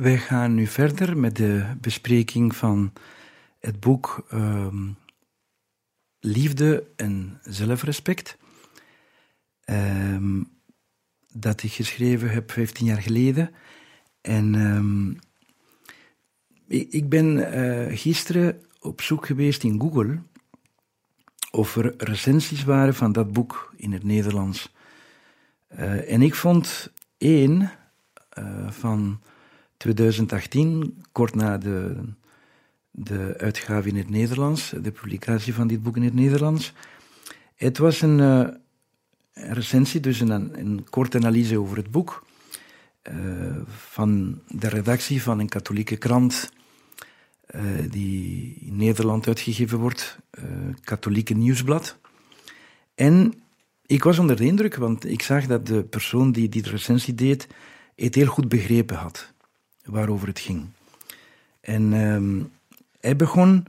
Wij 0.01 0.17
gaan 0.17 0.53
nu 0.53 0.67
verder 0.67 1.17
met 1.17 1.35
de 1.35 1.65
bespreking 1.81 2.55
van 2.55 2.93
het 3.59 3.79
boek 3.79 4.25
ehm, 4.29 4.89
Liefde 6.19 6.87
en 6.95 7.39
Zelfrespect. 7.43 8.37
Ehm, 9.63 10.43
dat 11.33 11.63
ik 11.63 11.71
geschreven 11.71 12.29
heb 12.29 12.51
15 12.51 12.85
jaar 12.85 13.01
geleden. 13.01 13.51
En 14.21 14.55
ehm, 14.55 15.11
ik, 16.89 17.09
ben 17.09 17.37
uh, 17.37 17.97
gisteren 17.97 18.61
op 18.79 19.01
zoek 19.01 19.25
geweest 19.25 19.63
in 19.63 19.79
Google 19.79 20.21
of 21.51 21.75
er 21.75 21.93
recensies 21.97 22.63
waren 22.63 22.95
van 22.95 23.11
dat 23.11 23.33
boek 23.33 23.73
in 23.75 23.91
het 23.91 24.03
Nederlands. 24.03 24.73
Uh, 25.73 26.11
en 26.11 26.21
ik 26.21 26.35
vond 26.35 26.91
één 27.17 27.71
uh, 28.39 28.71
van 28.71 29.21
2018, 29.81 31.03
kort 31.11 31.35
na 31.35 31.57
de, 31.57 31.95
de 32.91 33.33
uitgave 33.37 33.89
in 33.89 33.95
het 33.95 34.09
Nederlands, 34.09 34.73
de 34.81 34.91
publicatie 34.91 35.53
van 35.53 35.67
dit 35.67 35.83
boek 35.83 35.95
in 35.95 36.03
het 36.03 36.13
Nederlands. 36.13 36.73
Het 37.55 37.77
was 37.77 38.01
een, 38.01 38.19
uh, 38.19 38.47
recensie, 39.33 39.99
dus 39.99 40.19
een, 40.19 40.59
een 40.59 40.85
korte 40.89 41.17
analyse 41.17 41.59
over 41.59 41.77
het 41.77 41.91
boek. 41.91 42.25
Uh, 43.11 43.15
van 43.67 44.41
de 44.47 44.67
redactie 44.67 45.21
van 45.21 45.39
een 45.39 45.49
katholieke 45.49 45.97
krant 45.97 46.51
uh, 47.55 47.61
die 47.89 48.57
in 48.59 48.75
Nederland 48.75 49.27
uitgegeven 49.27 49.77
wordt, 49.79 50.17
Katholieke 50.83 51.33
Nieuwsblad. 51.33 51.97
En 52.95 53.33
ik 53.85 54.03
was 54.03 54.19
onder 54.19 54.35
de 54.35 54.45
indruk, 54.45 54.75
want 54.75 55.05
ik 55.05 55.21
zag 55.21 55.47
dat 55.47 55.67
de 55.67 55.83
persoon 55.83 56.31
die 56.31 56.49
die 56.49 56.69
recensie 56.69 57.15
deed, 57.15 57.47
het 57.95 58.15
heel 58.15 58.25
goed 58.25 58.49
begrepen 58.49 58.97
had 58.97 59.30
waarover 59.85 60.27
het 60.27 60.39
ging. 60.39 60.67
En 61.61 61.91
uh, 61.91 62.43
hij 62.99 63.15
begon 63.15 63.65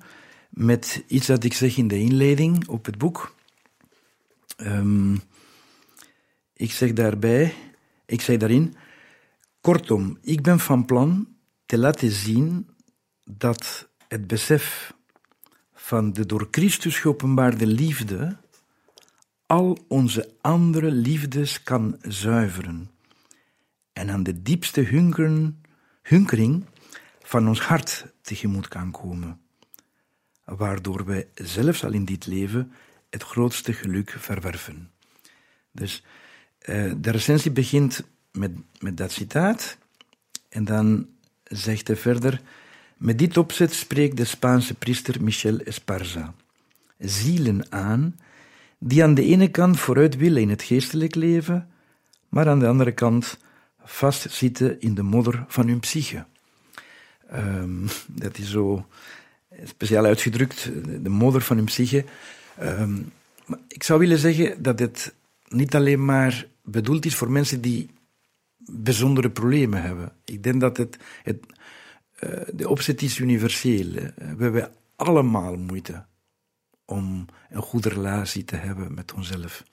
met 0.49 1.05
iets 1.07 1.27
dat 1.27 1.45
ik 1.45 1.53
zeg 1.53 1.77
in 1.77 1.89
de 1.89 1.99
inleiding 1.99 2.69
op 2.69 2.85
het 2.85 2.99
boek. 2.99 3.35
Um, 4.57 5.21
ik 6.57 6.73
zeg 6.73 6.93
daarbij, 6.93 7.55
ik 8.07 8.21
zeg 8.21 8.37
daarin, 8.37 8.75
kortom, 9.61 10.19
ik 10.23 10.43
ben 10.43 10.59
van 10.59 10.85
plan 10.85 11.29
te 11.67 11.79
laten 11.79 12.11
zien 12.11 12.69
dat 13.25 13.89
het 14.09 14.27
besef 14.27 14.95
van 15.75 16.13
de 16.13 16.27
door 16.27 16.49
Christus 16.51 16.99
geopenbaarde 16.99 17.67
liefde 17.67 18.37
al 19.47 19.79
onze 19.89 20.35
andere 20.41 20.91
liefdes 20.91 21.63
kan 21.63 21.97
zuiveren 22.03 22.91
en 23.93 24.11
aan 24.11 24.23
de 24.23 24.43
diepste 24.43 24.81
hunkeren 24.81 25.62
hunkering 26.03 26.65
van 27.23 27.49
ons 27.49 27.61
hart 27.61 28.07
tegemoet 28.21 28.69
kan 28.69 28.91
komen, 28.91 29.41
waardoor 30.45 31.05
wij 31.05 31.29
zelfs 31.35 31.85
al 31.85 31.93
in 31.93 32.05
dit 32.05 32.27
leven 32.27 32.73
het 33.11 33.23
grootste 33.23 33.73
geluk 33.73 34.11
verwerven. 34.19 34.91
Dus 35.71 36.05
uh, 36.69 36.93
de 36.97 37.11
recensie 37.11 37.51
begint 37.51 38.05
met, 38.33 38.53
met 38.79 38.97
dat 38.97 39.13
citaat 39.13 39.79
en 40.49 40.65
dan 40.65 41.07
zegt 41.45 41.87
hij 41.87 41.97
verder, 41.97 42.41
met 42.97 43.19
dit 43.19 43.37
opzet 43.37 43.73
spreekt 43.73 44.17
de 44.17 44.25
Spaanse 44.25 44.75
priester 44.75 45.23
Michel 45.23 45.59
Esparza 45.59 46.35
zielen 46.99 47.73
aan 47.73 48.17
die 48.79 49.03
aan 49.03 49.15
de 49.15 49.25
ene 49.25 49.49
kant 49.49 49.79
vooruit 49.79 50.17
willen 50.17 50.43
in 50.43 50.51
het 50.51 50.63
geestelijk 50.63 51.15
leven, 51.15 51.69
maar 52.29 52.49
aan 52.49 52.59
de 52.59 52.67
andere 52.67 52.93
kant 52.93 53.39
vastzitten 53.85 54.81
in 54.81 54.95
de 54.95 55.03
modder 55.03 55.45
van 55.49 55.69
hun 55.69 55.81
psyche. 55.81 56.25
Um, 57.35 57.87
dat 58.07 58.39
is 58.39 58.51
zo 58.51 58.87
speciaal 59.65 60.05
uitgedrukt, 60.05 60.71
de 61.03 61.09
modder 61.09 61.41
van 61.41 61.57
hun 61.57 61.65
psyche. 61.65 62.05
Um, 62.63 63.13
ik 63.69 63.83
zou 63.83 63.99
willen 63.99 64.19
zeggen 64.19 64.63
dat 64.63 64.79
het 64.79 65.15
niet 65.49 65.75
alleen 65.75 66.05
maar 66.05 66.47
bedoeld 66.63 67.05
is 67.05 67.15
voor 67.15 67.31
mensen 67.31 67.61
die 67.61 67.91
bijzondere 68.57 69.31
problemen 69.31 69.83
hebben. 69.83 70.13
Ik 70.25 70.43
denk 70.43 70.61
dat 70.61 70.77
het, 70.77 70.97
het 71.23 71.47
uh, 72.21 72.31
de 72.53 72.69
opzet 72.69 73.03
is 73.03 73.19
universeel. 73.19 73.93
We 74.17 74.43
hebben 74.43 74.73
allemaal 74.97 75.57
moeite 75.57 76.05
om 76.85 77.27
een 77.51 77.63
goede 77.63 77.89
relatie 77.89 78.45
te 78.45 78.57
hebben 78.57 78.95
met 78.95 79.13
onszelf. 79.13 79.65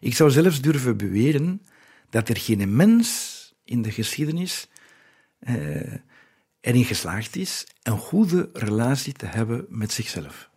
Ik 0.00 0.14
zou 0.14 0.30
zelfs 0.30 0.60
durven 0.60 0.96
beweren 0.96 1.62
dat 2.10 2.28
er 2.28 2.36
geen 2.36 2.76
mens 2.76 3.40
in 3.64 3.82
de 3.82 3.90
geschiedenis 3.90 4.68
uh, 5.40 5.94
erin 6.60 6.84
geslaagd 6.84 7.36
is 7.36 7.66
een 7.82 7.98
goede 7.98 8.50
relatie 8.52 9.12
te 9.12 9.26
hebben 9.26 9.66
met 9.68 9.92
zichzelf. 9.92 10.50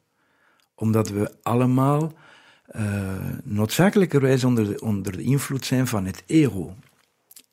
Omdat 0.76 1.10
we 1.10 1.36
allemaal 1.44 2.13
uh, 2.76 3.15
noodzakelijkerwijs 3.44 4.44
onder 4.44 4.65
de, 4.65 4.82
onder 4.82 5.12
de 5.12 5.22
invloed 5.22 5.65
zijn 5.65 5.88
van 5.88 6.06
het 6.06 6.24
ego. 6.26 6.76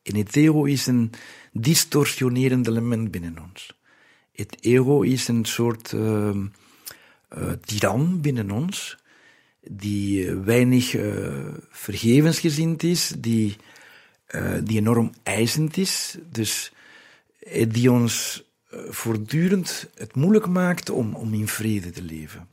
En 0.03 0.17
het 0.17 0.37
ego 0.37 0.65
is 0.65 0.87
een 0.87 1.11
distorsionerend 1.53 2.67
element 2.67 3.11
binnen 3.11 3.39
ons. 3.39 3.81
Het 4.33 4.57
ego 4.61 5.03
is 5.03 5.29
een 5.29 5.45
soort 5.45 5.93
uh, 5.93 6.31
uh, 6.31 7.53
tiran 7.65 8.21
binnen 8.21 8.51
ons, 8.51 8.99
die 9.61 10.31
weinig 10.35 10.97
vergevensgezind 11.71 12.83
is, 12.83 13.13
die 13.19 13.57
uh, 14.33 14.53
die 14.65 14.79
enorm 14.79 15.13
eisend 15.23 15.77
is, 15.77 16.17
dus 16.31 16.73
uh, 17.53 17.67
die 17.69 17.93
ons 17.93 18.45
uh, 18.73 18.81
voortdurend 18.89 19.89
het 19.95 20.15
moeilijk 20.15 20.47
maakt 20.47 20.91
om, 20.91 21.15
om 21.15 21.35
in 21.35 21.49
vrede 21.49 21.91
te 21.91 22.03
leven. 22.03 22.49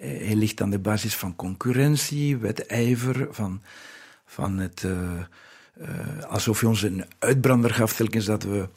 hij 0.00 0.34
ligt 0.34 0.60
aan 0.60 0.70
de 0.70 0.78
basis 0.78 1.14
van 1.14 1.36
concurrentie, 1.36 2.36
wedijver, 2.36 3.28
van, 3.30 3.62
van 4.26 4.58
het, 4.58 4.86
alsof 6.28 6.60
hij 6.60 6.68
ons 6.68 6.82
een 6.82 7.04
uitbrander 7.18 7.74
gaf 7.74 7.92
telkens 7.92 8.24
dat 8.24 8.42
we, 8.42 8.68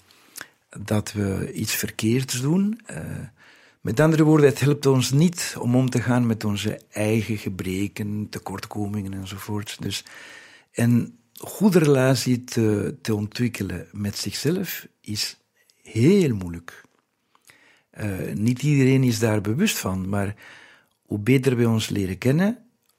dat 0.77 1.11
we 1.11 1.51
iets 1.53 1.73
verkeerds 1.75 2.41
doen. 2.41 2.81
Met 3.81 3.99
andere 3.99 4.23
woorden, 4.23 4.49
het 4.49 4.59
helpt 4.59 4.85
ons 4.85 5.11
niet 5.11 5.55
om 5.59 5.75
om 5.75 5.89
te 5.89 6.01
gaan 6.01 6.27
met 6.27 6.43
onze 6.43 6.81
eigen 6.91 7.37
gebreken, 7.37 8.27
tekortkomingen 8.29 9.13
enzovoort. 9.13 9.77
Dus, 9.79 10.03
en 10.71 11.18
goede 11.39 11.79
relatie 11.79 12.43
te, 12.43 12.97
te 13.01 13.15
ontwikkelen 13.15 13.87
met 13.91 14.17
zichzelf 14.17 14.87
is 15.01 15.37
heel 15.81 16.35
moeilijk. 16.35 16.81
Uh, 17.99 18.33
niet 18.33 18.61
iedereen 18.61 19.03
is 19.03 19.19
daar 19.19 19.41
bewust 19.41 19.77
van, 19.77 20.09
maar 20.09 20.35
hoe 21.01 21.19
beter 21.19 21.55
we 21.55 21.69
ons 21.69 21.89
leren 21.89 22.17
kennen, 22.17 22.57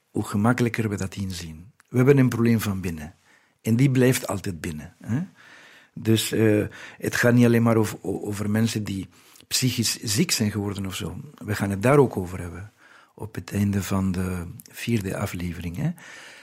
hoe 0.09 0.23
gemakkelijker 0.23 0.89
we 0.89 0.97
dat 0.97 1.15
inzien. 1.15 1.71
We 1.89 1.97
hebben 1.97 2.17
een 2.17 2.29
probleem 2.29 2.59
van 2.59 2.81
binnen. 2.81 3.15
En 3.61 3.75
die 3.75 3.91
blijft 3.91 4.27
altijd 4.27 4.61
binnen. 4.61 4.95
Hè? 4.99 5.21
Dus 5.93 6.31
uh, 6.31 6.65
het 6.97 7.15
gaat 7.15 7.33
niet 7.33 7.45
alleen 7.45 7.63
maar 7.63 7.77
over, 7.77 7.97
over 8.01 8.49
mensen 8.49 8.83
die 8.83 9.07
psychisch 9.47 9.99
ziek 9.99 10.31
zijn 10.31 10.51
geworden 10.51 10.85
of 10.85 10.95
zo. 10.95 11.21
We 11.37 11.55
gaan 11.55 11.69
het 11.69 11.81
daar 11.81 11.97
ook 11.97 12.17
over 12.17 12.39
hebben. 12.39 12.71
Op 13.15 13.35
het 13.35 13.53
einde 13.53 13.83
van 13.83 14.11
de 14.11 14.45
vierde 14.71 15.17
aflevering. 15.17 15.77
Hè? 15.77 15.91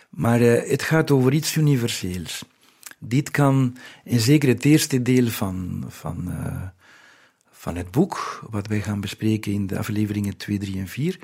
Maar 0.08 0.40
uh, 0.40 0.70
het 0.70 0.82
gaat 0.82 1.10
over 1.10 1.32
iets 1.32 1.56
universeels. 1.56 2.44
Dit 2.98 3.30
kan, 3.30 3.76
en 4.04 4.20
zeker 4.20 4.48
het 4.48 4.64
eerste 4.64 5.02
deel 5.02 5.28
van, 5.28 5.84
van, 5.88 6.24
uh, 6.28 6.62
van 7.50 7.76
het 7.76 7.90
boek, 7.90 8.44
wat 8.50 8.66
wij 8.66 8.80
gaan 8.80 9.00
bespreken 9.00 9.52
in 9.52 9.66
de 9.66 9.78
afleveringen 9.78 10.36
2, 10.36 10.58
3 10.58 10.78
en 10.78 10.88
4, 10.88 11.18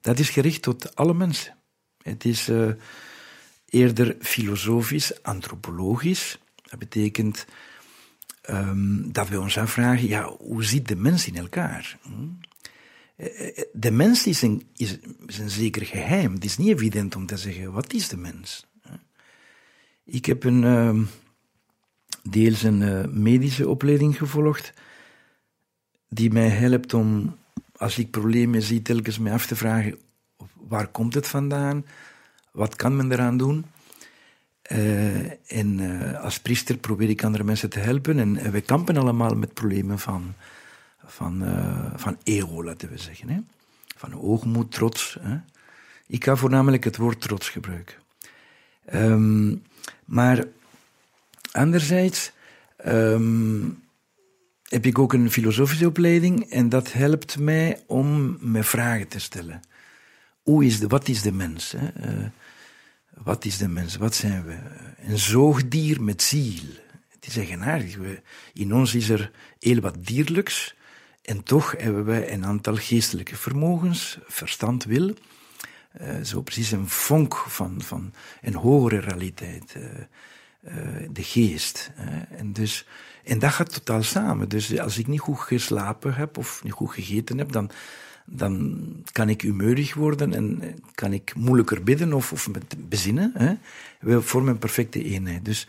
dat 0.00 0.18
is 0.18 0.30
gericht 0.30 0.62
tot 0.62 0.96
alle 0.96 1.14
mensen. 1.14 1.56
Het 2.02 2.24
is 2.24 2.48
uh, 2.48 2.70
eerder 3.68 4.16
filosofisch, 4.20 5.22
antropologisch. 5.22 6.38
Dat 6.62 6.78
betekent 6.78 7.46
um, 8.50 9.12
dat 9.12 9.28
we 9.28 9.40
ons 9.40 9.58
afvragen, 9.58 10.08
ja, 10.08 10.36
hoe 10.38 10.64
zit 10.64 10.88
de 10.88 10.96
mens 10.96 11.26
in 11.26 11.36
elkaar? 11.36 11.98
Hm? 12.02 12.12
De 13.72 13.90
mens 13.90 14.26
is 14.26 14.42
een, 14.42 14.66
is, 14.76 14.98
een 15.38 15.50
zeker 15.50 15.86
geheim. 15.86 16.32
Het 16.32 16.44
is 16.44 16.56
niet 16.56 16.68
evident 16.68 17.16
om 17.16 17.26
te 17.26 17.36
zeggen, 17.36 17.72
wat 17.72 17.92
is 17.92 18.08
de 18.08 18.16
mens? 18.16 18.66
Ik 20.04 20.26
heb 20.26 20.44
een, 20.44 20.62
uh, 20.62 20.98
deels 22.22 22.62
een 22.62 22.80
uh, 22.80 23.04
medische 23.06 23.68
opleiding 23.68 24.16
gevolgd, 24.16 24.72
die 26.08 26.32
mij 26.32 26.48
helpt 26.48 26.94
om, 26.94 27.36
als 27.76 27.98
ik 27.98 28.10
problemen 28.10 28.62
zie, 28.62 28.82
telkens 28.82 29.18
mij 29.18 29.32
af 29.32 29.46
te 29.46 29.56
vragen, 29.56 29.98
waar 30.54 30.86
komt 30.86 31.14
het 31.14 31.26
vandaan? 31.26 31.84
Wat 32.52 32.76
kan 32.76 32.96
men 32.96 33.12
eraan 33.12 33.36
doen? 33.36 33.64
Uh, 34.72 35.52
en 35.52 35.78
uh, 35.78 36.20
als 36.20 36.40
priester 36.40 36.76
probeer 36.76 37.08
ik 37.08 37.24
andere 37.24 37.44
mensen 37.44 37.70
te 37.70 37.78
helpen. 37.78 38.18
En, 38.18 38.36
en 38.36 38.52
we 38.52 38.60
kampen 38.60 38.96
allemaal 38.96 39.34
met 39.34 39.54
problemen 39.54 39.98
van 39.98 40.34
van, 41.10 41.42
uh, 41.42 41.92
van 41.94 42.18
ego, 42.22 42.64
laten 42.64 42.88
we 42.88 42.98
zeggen. 42.98 43.28
Hè? 43.28 43.40
Van 43.96 44.12
hoogmoed, 44.12 44.72
trots. 44.72 45.16
Hè? 45.20 45.36
Ik 46.06 46.24
ga 46.24 46.36
voornamelijk 46.36 46.84
het 46.84 46.96
woord 46.96 47.20
trots 47.20 47.48
gebruiken. 47.48 47.96
Um, 48.94 49.62
maar 50.04 50.44
anderzijds, 51.52 52.32
um, 52.86 53.82
heb 54.68 54.86
ik 54.86 54.98
ook 54.98 55.12
een 55.12 55.30
filosofische 55.30 55.86
opleiding 55.86 56.50
en 56.50 56.68
dat 56.68 56.92
helpt 56.92 57.38
mij 57.38 57.82
om 57.86 58.38
me 58.40 58.62
vragen 58.62 59.08
te 59.08 59.20
stellen. 59.20 59.60
Hoe 60.42 60.64
is 60.64 60.78
de, 60.78 60.86
wat 60.86 61.08
is 61.08 61.22
de 61.22 61.32
mens? 61.32 61.74
Hè? 61.76 62.16
Uh, 62.18 62.26
wat 63.14 63.44
is 63.44 63.58
de 63.58 63.68
mens? 63.68 63.96
Wat 63.96 64.14
zijn 64.14 64.44
we? 64.44 64.56
Een 65.02 65.18
zoogdier 65.18 66.02
met 66.02 66.22
ziel. 66.22 66.62
Het 67.08 67.26
is 67.26 67.36
eigenaardig. 67.36 67.96
In 68.52 68.74
ons 68.74 68.94
is 68.94 69.08
er 69.08 69.30
heel 69.58 69.80
wat 69.80 70.06
dierlijks 70.06 70.74
en 71.30 71.42
toch 71.42 71.74
hebben 71.78 72.04
wij 72.04 72.32
een 72.32 72.44
aantal 72.44 72.76
geestelijke 72.76 73.36
vermogens, 73.36 74.18
verstand, 74.26 74.84
wil. 74.84 75.14
Uh, 76.00 76.20
zo 76.22 76.42
precies 76.42 76.70
een 76.70 76.88
vonk 76.88 77.36
van, 77.36 77.82
van 77.82 78.12
een 78.40 78.54
hogere 78.54 78.98
realiteit. 78.98 79.74
Uh, 79.76 79.84
uh, 79.84 81.08
de 81.10 81.22
geest. 81.22 81.92
En, 82.30 82.52
dus, 82.52 82.86
en 83.24 83.38
dat 83.38 83.52
gaat 83.52 83.72
totaal 83.72 84.02
samen. 84.02 84.48
Dus 84.48 84.78
als 84.78 84.98
ik 84.98 85.06
niet 85.06 85.20
goed 85.20 85.38
geslapen 85.38 86.14
heb 86.14 86.38
of 86.38 86.64
niet 86.64 86.72
goed 86.72 86.90
gegeten 86.90 87.38
heb, 87.38 87.52
dan, 87.52 87.70
dan 88.26 88.82
kan 89.12 89.28
ik 89.28 89.40
humeurig 89.40 89.94
worden 89.94 90.34
en 90.34 90.74
kan 90.94 91.12
ik 91.12 91.34
moeilijker 91.34 91.82
bidden 91.82 92.12
of, 92.12 92.32
of 92.32 92.48
bezinnen. 92.78 93.32
Hè? 93.34 93.54
We 94.00 94.22
vormen 94.22 94.52
een 94.52 94.58
perfecte 94.58 95.04
eenheid. 95.04 95.44
Dus 95.44 95.68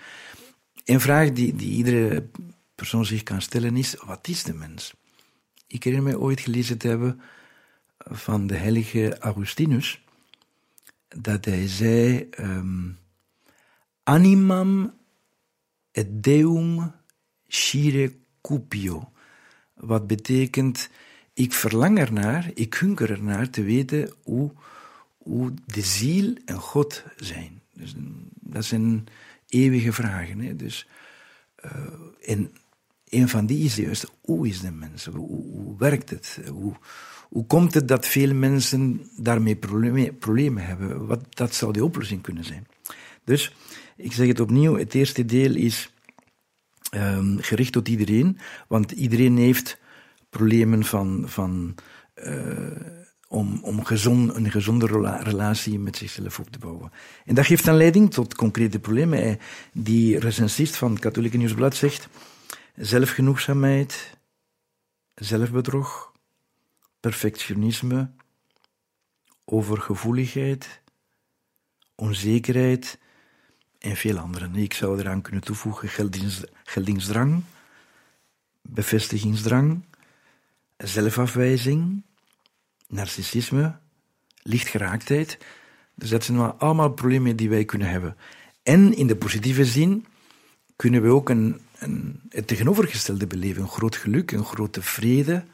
een 0.86 1.02
vraag 1.02 1.32
die, 1.32 1.56
die 1.56 1.72
iedere 1.72 2.28
persoon 2.76 3.06
zich 3.06 3.24
kan 3.24 3.42
stellen 3.42 3.78
is, 3.78 3.96
wat 4.06 4.28
is 4.28 4.44
de 4.44 4.54
mens? 4.54 4.94
Ik 5.72 5.84
herinner 5.84 6.10
mij 6.10 6.20
ooit 6.20 6.40
gelezen 6.40 6.78
te 6.78 6.88
hebben 6.88 7.22
van 7.98 8.48
de 8.48 8.56
heilige 8.56 9.18
Augustinus, 9.18 10.04
dat 11.08 11.46
hij 11.46 11.68
zei, 11.68 12.30
um, 12.40 12.98
animam 14.04 14.94
et 15.92 16.24
deum 16.24 16.92
scire 17.48 18.14
cupio, 18.42 19.12
wat 19.74 20.08
betekent, 20.08 20.90
ik 21.34 21.54
verlang 21.54 22.00
ernaar, 22.00 22.52
ik 22.54 22.74
hunker 22.74 23.12
ernaar 23.12 23.50
te 23.50 23.64
weten 23.64 24.14
hoe, 24.24 24.52
hoe 25.18 25.54
de 25.66 25.82
ziel 25.82 26.36
en 26.46 26.58
God 26.58 27.04
zijn. 27.16 27.62
Dus, 27.74 27.94
dat 28.34 28.66
zijn 28.66 29.08
eeuwige 29.48 29.94
vragen. 29.94 30.40
Hè? 30.40 30.56
Dus, 30.56 30.88
uh, 31.66 31.72
en 32.22 32.52
een 33.12 33.30
van 33.30 33.46
die 33.46 33.66
is 33.66 33.76
juist, 33.76 34.12
hoe 34.22 34.48
is 34.48 34.62
de 34.62 34.72
mens? 34.72 35.06
Hoe, 35.06 35.28
hoe 35.28 35.76
werkt 35.78 36.10
het? 36.10 36.40
Hoe, 36.50 36.74
hoe 37.30 37.46
komt 37.46 37.74
het 37.74 37.88
dat 37.88 38.06
veel 38.06 38.34
mensen 38.34 39.02
daarmee 39.18 39.56
problemen, 39.56 40.18
problemen 40.18 40.66
hebben? 40.66 41.06
Wat, 41.06 41.20
dat 41.30 41.56
zou 41.56 41.74
de 41.74 41.84
oplossing 41.84 42.22
kunnen 42.22 42.44
zijn. 42.44 42.68
Dus, 43.24 43.56
ik 43.98 44.14
zeg 44.14 44.28
het 44.28 44.40
opnieuw, 44.40 44.78
het 44.78 44.94
eerste 44.94 45.26
deel 45.26 45.56
is 45.56 45.94
um, 46.96 47.38
gericht 47.42 47.72
tot 47.72 47.88
iedereen, 47.88 48.38
want 48.68 48.92
iedereen 48.92 49.38
heeft 49.38 49.80
problemen 50.30 50.84
van, 50.84 51.24
van 51.26 51.76
uh, 52.16 52.56
om, 53.28 53.60
om 53.64 53.86
gezond, 53.86 54.36
een 54.36 54.52
gezonde 54.52 54.86
relatie 55.24 55.80
met 55.80 55.98
zichzelf 55.98 56.40
op 56.40 56.50
te 56.52 56.60
bouwen. 56.60 56.92
En 57.26 57.36
dat 57.36 57.46
geeft 57.46 57.68
aanleiding 57.68 58.14
tot 58.14 58.36
concrete 58.36 58.80
problemen. 58.80 59.40
Die 59.74 60.20
recensist 60.20 60.76
van 60.76 60.92
het 60.92 61.00
Katholieke 61.00 61.38
Nieuwsblad 61.38 61.76
zegt 61.76 62.10
zelfgenoegzaamheid, 62.82 64.18
zelfbedrog, 65.16 66.12
perfectionisme, 67.00 68.12
overgevoeligheid, 69.46 70.82
onzekerheid 71.96 73.00
en 73.80 73.96
veel 73.96 74.18
andere. 74.18 74.50
Ik 74.54 74.74
zou 74.74 75.00
eraan 75.00 75.22
kunnen 75.22 75.44
toevoegen 75.44 76.14
geldingsdrang, 76.64 77.44
bevestigingsdrang, 78.62 79.84
zelfafwijzing, 80.78 82.04
narcissisme, 82.88 83.78
lichtgeraaktheid. 84.42 85.38
Dus 85.96 86.10
dat 86.10 86.24
zijn 86.24 86.38
allemaal 86.38 86.92
problemen 86.92 87.36
die 87.36 87.50
wij 87.50 87.66
kunnen 87.66 87.90
hebben. 87.90 88.18
En 88.64 88.94
in 88.94 89.08
de 89.08 89.16
positieve 89.16 89.66
zin 89.66 90.06
kunnen 90.76 91.02
we 91.02 91.10
ook 91.10 91.30
een, 91.30 91.62
het 92.30 92.48
tegenovergestelde 92.48 93.28
beleven. 93.28 93.62
Een 93.62 93.70
groot 93.70 93.96
geluk, 93.96 94.32
een 94.32 94.46
grote 94.46 94.82
vrede, 94.82 95.46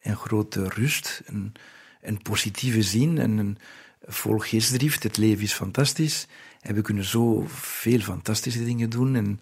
een 0.00 0.16
grote 0.16 0.68
rust, 0.68 1.22
een, 2.00 2.22
positieve 2.22 2.82
zin 2.82 3.18
en 3.18 3.38
een 3.38 3.58
vol 4.06 4.38
geestdrift. 4.38 5.02
Het 5.02 5.16
leven 5.16 5.42
is 5.42 5.52
fantastisch. 5.52 6.26
En 6.60 6.74
we 6.74 6.82
kunnen 6.82 7.04
zo 7.04 7.44
veel 7.48 8.00
fantastische 8.00 8.64
dingen 8.64 8.90
doen. 8.90 9.16
En, 9.16 9.40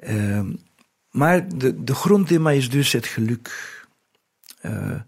uh, 0.00 0.54
maar 1.10 1.48
de, 1.58 1.84
de 1.84 1.94
grondthema 1.94 2.50
is 2.50 2.70
dus 2.70 2.92
het 2.92 3.06
geluk. 3.06 3.80
Uh, 4.62 5.00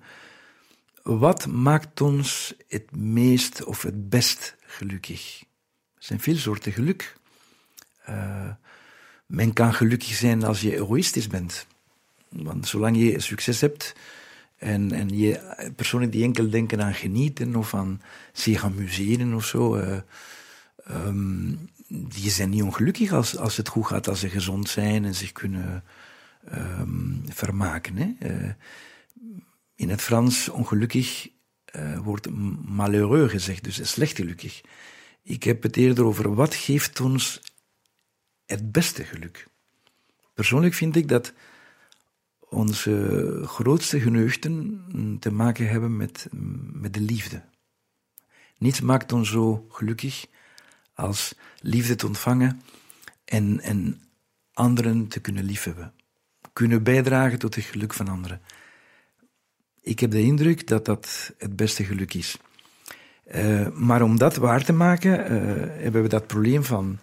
wat 1.02 1.46
maakt 1.46 2.00
ons 2.00 2.54
het 2.68 2.96
meest 2.96 3.64
of 3.64 3.83
het 3.83 4.09
best 4.09 4.57
gelukkig? 4.61 5.40
Er 5.40 6.04
zijn 6.04 6.20
veel 6.20 6.37
soorten 6.37 6.72
geluk. 6.72 7.16
Uh, 8.09 8.50
men 9.26 9.52
kan 9.52 9.74
gelukkig 9.74 10.14
zijn 10.14 10.44
als 10.44 10.60
je 10.60 10.74
egoïstisch 10.74 11.26
bent. 11.26 11.66
Want 12.28 12.68
zolang 12.68 12.96
je 12.96 13.20
succes 13.20 13.60
hebt 13.60 13.94
en, 14.56 14.92
en 14.92 15.18
je 15.18 15.40
personen 15.76 16.10
die 16.10 16.22
enkel 16.22 16.50
denken 16.50 16.82
aan 16.82 16.94
genieten 16.94 17.56
of 17.56 17.74
aan 17.74 18.02
zich 18.32 18.64
amuseren 18.64 19.34
of 19.34 19.44
zo, 19.44 19.76
uh, 19.76 19.98
um, 20.90 21.68
die 21.88 22.30
zijn 22.30 22.50
niet 22.50 22.62
ongelukkig 22.62 23.12
als, 23.12 23.37
als 23.37 23.56
het 23.56 23.68
goed 23.68 23.87
gaat, 23.87 24.08
als 24.08 24.20
ze 24.20 24.28
gezond 24.28 24.68
zijn 24.68 25.04
en 25.04 25.14
zich 25.14 25.32
kunnen 25.32 25.84
um, 26.54 27.22
vermaken. 27.28 27.96
Hè? 27.96 28.30
Uh, 28.30 28.50
in 29.74 29.90
het 29.90 30.02
Frans 30.02 30.48
ongelukkig 30.48 31.28
uh, 31.76 31.98
wordt 31.98 32.30
malheureux 32.64 33.30
gezegd, 33.30 33.64
dus 33.64 33.90
slecht 33.90 34.16
gelukkig. 34.16 34.60
Ik 35.22 35.42
heb 35.42 35.62
het 35.62 35.76
eerder 35.76 36.04
over 36.04 36.34
wat 36.34 36.54
geeft 36.54 37.00
ons 37.00 37.40
het 38.46 38.72
beste 38.72 39.04
geluk. 39.04 39.46
Persoonlijk 40.35 40.74
vind 40.74 40.96
ik 40.96 41.09
dat 41.09 41.33
onze 42.38 43.40
grootste 43.44 44.00
geneugten 44.00 44.85
te 45.20 45.33
maken 45.33 45.68
hebben 45.68 45.96
met, 45.96 46.28
met 46.72 46.94
de 46.94 47.00
liefde. 47.00 47.42
Niets 48.59 48.80
maakt 48.80 49.12
ons 49.12 49.30
zo 49.30 49.66
gelukkig 49.68 50.26
als 50.94 51.35
liefde 51.61 51.94
te 51.94 52.07
ontvangen 52.07 52.62
en, 53.24 53.61
en 53.61 54.02
anderen 54.52 55.09
te 55.09 55.20
kunnen 55.20 55.44
liefhebben. 55.44 55.92
Kunnen 56.52 56.83
bijdragen 56.83 57.38
tot 57.38 57.54
het 57.54 57.64
geluk 57.64 57.94
van 57.94 58.09
anderen. 58.09 58.40
Ik 59.80 60.00
heb 60.00 60.11
de 60.11 60.22
indruk 60.22 60.68
dat 60.68 60.85
dat 60.85 61.33
het 61.38 61.57
beste 61.57 61.85
geluk 61.85 62.14
is. 62.14 62.38
Uh, 63.35 63.68
maar 63.68 64.02
om 64.02 64.18
dat 64.18 64.37
waar 64.37 64.64
te 64.64 64.72
maken, 64.72 65.18
uh, 65.20 65.28
hebben 65.83 66.02
we 66.02 66.09
dat 66.09 66.26
probleem 66.26 66.64
van, 66.64 66.98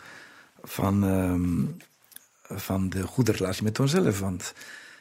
van, 0.62 1.06
uh, 1.06 2.60
van 2.60 2.90
de 2.90 3.02
goede 3.02 3.32
relatie 3.32 3.64
met 3.64 3.80
onszelf. 3.80 4.20
Want 4.20 4.54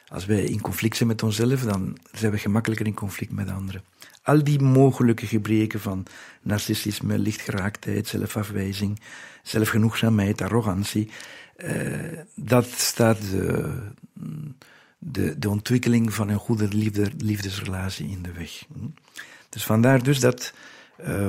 als 0.07 0.25
wij 0.25 0.43
in 0.43 0.61
conflict 0.61 0.97
zijn 0.97 1.09
met 1.09 1.23
onszelf, 1.23 1.61
dan 1.61 1.97
zijn 2.11 2.31
we 2.31 2.37
gemakkelijker 2.37 2.85
in 2.85 2.93
conflict 2.93 3.31
met 3.31 3.49
anderen. 3.49 3.83
Al 4.23 4.43
die 4.43 4.59
mogelijke 4.59 5.27
gebreken 5.27 5.79
van 5.79 6.05
narcissisme, 6.41 7.17
lichtgeraaktheid, 7.17 8.07
zelfafwijzing, 8.07 8.99
zelfgenoegzaamheid, 9.43 10.41
arrogantie, 10.41 11.09
uh, 11.57 12.17
dat 12.35 12.67
staat 12.67 13.21
de, 13.21 13.73
de, 14.97 15.39
de 15.39 15.49
ontwikkeling 15.49 16.13
van 16.13 16.29
een 16.29 16.37
goede 16.37 16.67
liefde, 16.67 17.11
liefdesrelatie 17.17 18.09
in 18.09 18.21
de 18.21 18.31
weg. 18.31 18.63
Dus 19.49 19.65
vandaar 19.65 20.03
dus 20.03 20.19
dat 20.19 20.53
uh, 21.07 21.27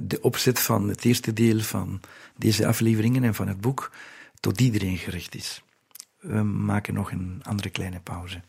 de 0.00 0.18
opzet 0.20 0.60
van 0.60 0.88
het 0.88 1.04
eerste 1.04 1.32
deel 1.32 1.60
van 1.60 2.00
deze 2.36 2.66
afleveringen 2.66 3.24
en 3.24 3.34
van 3.34 3.48
het 3.48 3.60
boek 3.60 3.92
tot 4.40 4.60
iedereen 4.60 4.98
gericht 4.98 5.34
is. 5.34 5.62
We 6.18 6.42
maken 6.42 6.94
nog 6.94 7.12
een 7.12 7.40
andere 7.42 7.70
kleine 7.70 8.00
pauze. 8.00 8.40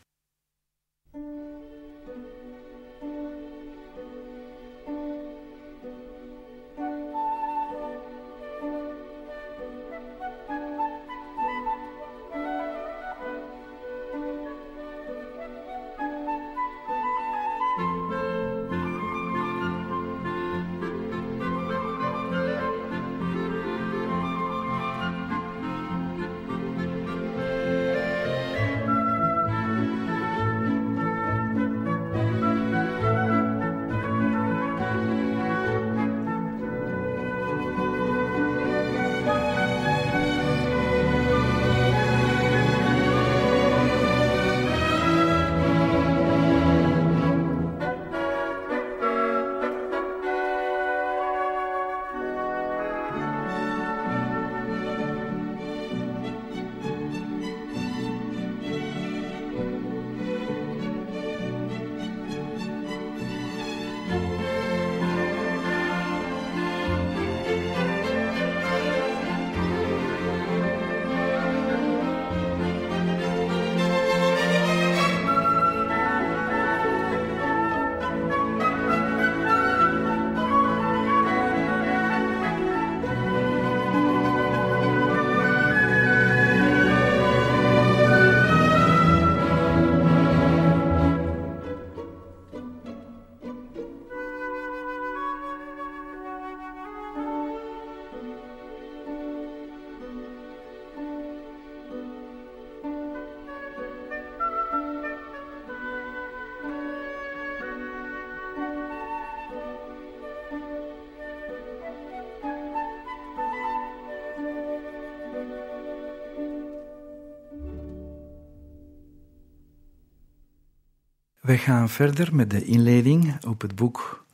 We 121.50 121.58
gaan 121.58 121.88
verder 121.88 122.34
met 122.34 122.50
de 122.50 122.64
inleiding 122.64 123.44
op 123.46 123.60
het 123.60 123.74
boek 123.74 124.24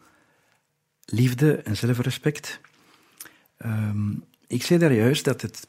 Liefde 1.04 1.56
en 1.56 1.76
Zelfrespect. 1.76 2.60
Um, 3.64 4.24
ik 4.46 4.62
zei 4.62 4.78
daar 4.78 4.92
juist 4.92 5.24
dat 5.24 5.42
het, 5.42 5.68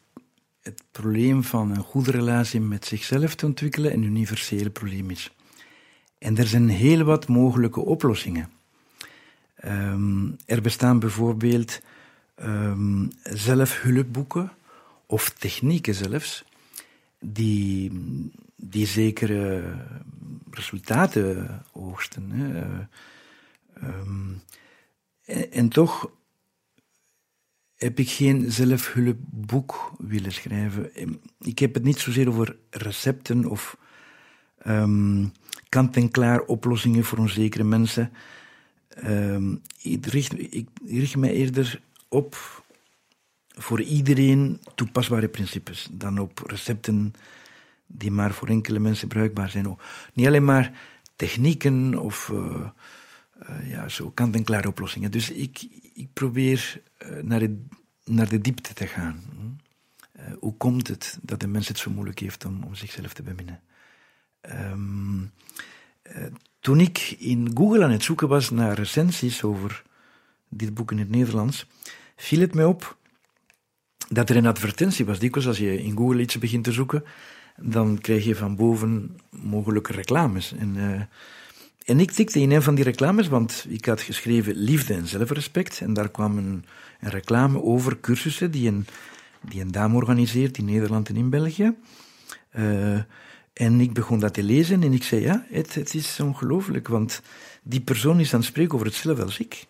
het 0.62 0.84
probleem 0.92 1.44
van 1.44 1.72
een 1.72 1.84
goede 1.84 2.12
relatie 2.12 2.60
met 2.60 2.86
zichzelf 2.86 3.36
te 3.36 3.46
ontwikkelen 3.46 3.94
een 3.94 4.04
universeel 4.04 4.70
probleem 4.70 5.10
is. 5.10 5.32
En 6.18 6.38
er 6.38 6.48
zijn 6.48 6.70
heel 6.70 7.04
wat 7.04 7.28
mogelijke 7.28 7.80
oplossingen. 7.80 8.50
Um, 9.66 10.36
er 10.46 10.62
bestaan 10.62 11.00
bijvoorbeeld 11.00 11.82
um, 12.44 13.10
zelfhulpboeken 13.24 14.52
of 15.06 15.30
technieken 15.30 15.94
zelfs, 15.94 16.44
die, 17.20 17.92
die 18.56 18.88
zekere 18.88 19.64
resultaten 20.58 21.62
oogsten. 21.74 22.32
Hè. 22.32 22.64
Um, 23.84 24.42
en, 25.52 25.70
toch 25.70 26.12
heb 27.76 28.00
ik 28.00 28.10
geen 28.10 28.52
zelfhulpboek 28.52 29.92
willen 29.98 30.32
schrijven. 30.32 30.92
Ik 31.40 31.60
heb 31.60 31.74
het 31.74 31.84
niet 31.84 32.00
zozeer 32.00 32.28
over 32.28 32.56
recepten 32.70 33.46
of 33.46 33.78
um, 34.68 35.32
kant-en-klaar 35.70 36.42
oplossingen 36.42 37.04
voor 37.04 37.18
onzekere 37.18 37.64
mensen. 37.64 38.12
Ik, 39.82 40.06
richt, 40.06 40.54
ik 40.54 40.70
richt 40.86 41.16
mij 41.16 41.34
eerder 41.34 41.82
op 42.08 42.64
voor 43.58 43.82
iedereen 43.82 44.60
toepasbare 44.76 45.28
principes 45.28 45.88
dan 45.92 46.20
op 46.20 46.40
recepten 46.48 47.14
die 47.88 48.12
maar 48.12 48.34
voor 48.34 48.48
enkele 48.48 48.80
mensen 48.80 49.08
bruikbaar 49.08 49.50
zijn. 49.50 49.78
Niet 50.14 50.28
alleen 50.28 50.46
maar 50.46 50.72
technieken 51.16 52.00
of 52.00 52.30
uh, 52.34 52.70
uh, 53.50 53.70
ja, 53.70 53.90
zo 53.90 54.12
kant-en-klaar 54.12 54.68
oplossingen. 54.68 55.12
Dus 55.12 55.32
ik, 55.32 55.68
ik 55.94 56.08
probeer 56.14 56.82
uh, 57.00 57.22
naar, 57.24 57.40
de, 57.40 57.66
naar 58.04 58.30
de 58.30 58.42
diepte 58.42 58.74
te 58.74 58.88
gaan. 58.88 59.24
hoe 60.40 60.58
komt 60.58 60.88
het 60.88 61.20
dat 61.22 61.40
de 61.40 61.48
mens 61.48 61.68
het 61.68 61.78
zo 61.78 61.92
moeilijk 61.92 62.20
heeft 62.20 62.46
om, 62.46 62.64
om 62.64 62.76
zichzelf 62.76 63.14
te 63.14 63.24
beminnen? 63.24 63.62
Um, 64.42 65.32
toen 66.60 66.80
ik 66.80 67.16
in 67.20 67.52
Google 67.54 67.84
aan 67.84 67.92
het 67.92 68.04
zoeken 68.04 68.28
was 68.28 68.50
naar 68.50 68.74
recensies 68.74 69.44
over 69.44 69.84
dit 70.50 70.74
boek 70.74 70.92
in 70.92 70.98
het 70.98 71.10
Nederlands, 71.10 71.68
viel 72.16 72.40
het 72.40 72.54
mij 72.54 72.66
op 72.66 72.98
dat 74.10 74.30
er 74.30 74.36
een 74.36 74.46
advertentie 74.46 75.06
was. 75.06 75.20
Dikwijls 75.20 75.48
als 75.48 75.58
je 75.58 75.84
in 75.84 75.98
Google 75.98 76.22
iets 76.22 76.38
begint 76.38 76.64
te 76.64 76.72
zoeken, 76.72 77.04
dan 77.62 77.98
krijg 78.02 78.26
je 78.26 78.36
van 78.36 78.56
boven 78.56 79.20
mogelijke 79.30 79.92
reclames. 79.92 80.54
En, 80.54 80.76
uh, 80.76 81.02
en 81.86 82.00
ik 82.00 82.12
tikte 82.12 82.40
in 82.40 82.52
een 82.52 82.62
van 82.62 82.76
die 82.76 82.84
reclames, 82.84 83.28
want 83.28 83.66
ik 83.70 83.86
had 83.86 84.02
geschreven 84.02 84.56
liefde 84.56 84.94
en 84.94 85.08
zelfrespect. 85.08 85.82
En 85.82 85.94
daar 85.94 86.10
kwam 86.10 86.38
een, 86.38 86.66
reclame 87.00 87.62
over 87.62 88.00
cursussen 88.00 88.52
die 88.52 88.68
een, 88.68 88.86
die 89.42 89.62
een 89.62 89.72
dame 89.72 89.96
organiseert 89.96 90.58
in 90.58 90.66
Nederland 90.66 91.10
en 91.10 91.16
in 91.16 91.30
België. 91.30 91.76
Uh, 92.58 93.00
en 93.54 93.80
ik 93.80 93.94
begon 93.94 94.20
dat 94.20 94.34
te 94.34 94.44
lezen 94.44 94.84
en 94.84 94.94
ik 94.94 95.04
zei, 95.04 95.22
ja, 95.22 95.46
het, 95.50 95.76
het 95.76 95.94
is 95.94 96.20
ongelooflijk, 96.20 96.88
want 96.88 97.22
die 97.64 97.82
persoon 97.82 98.20
is 98.20 98.34
aan 98.34 98.40
het 98.40 98.50
spreken 98.50 98.74
over 98.74 98.88
hetzelfde 98.88 99.24
als 99.24 99.40
ik. 99.40 99.66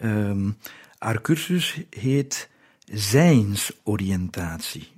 Um, 0.00 0.56
haar 0.98 1.20
cursus 1.20 1.80
heet 1.90 2.48
zijnsoriëntatie. 2.84 4.88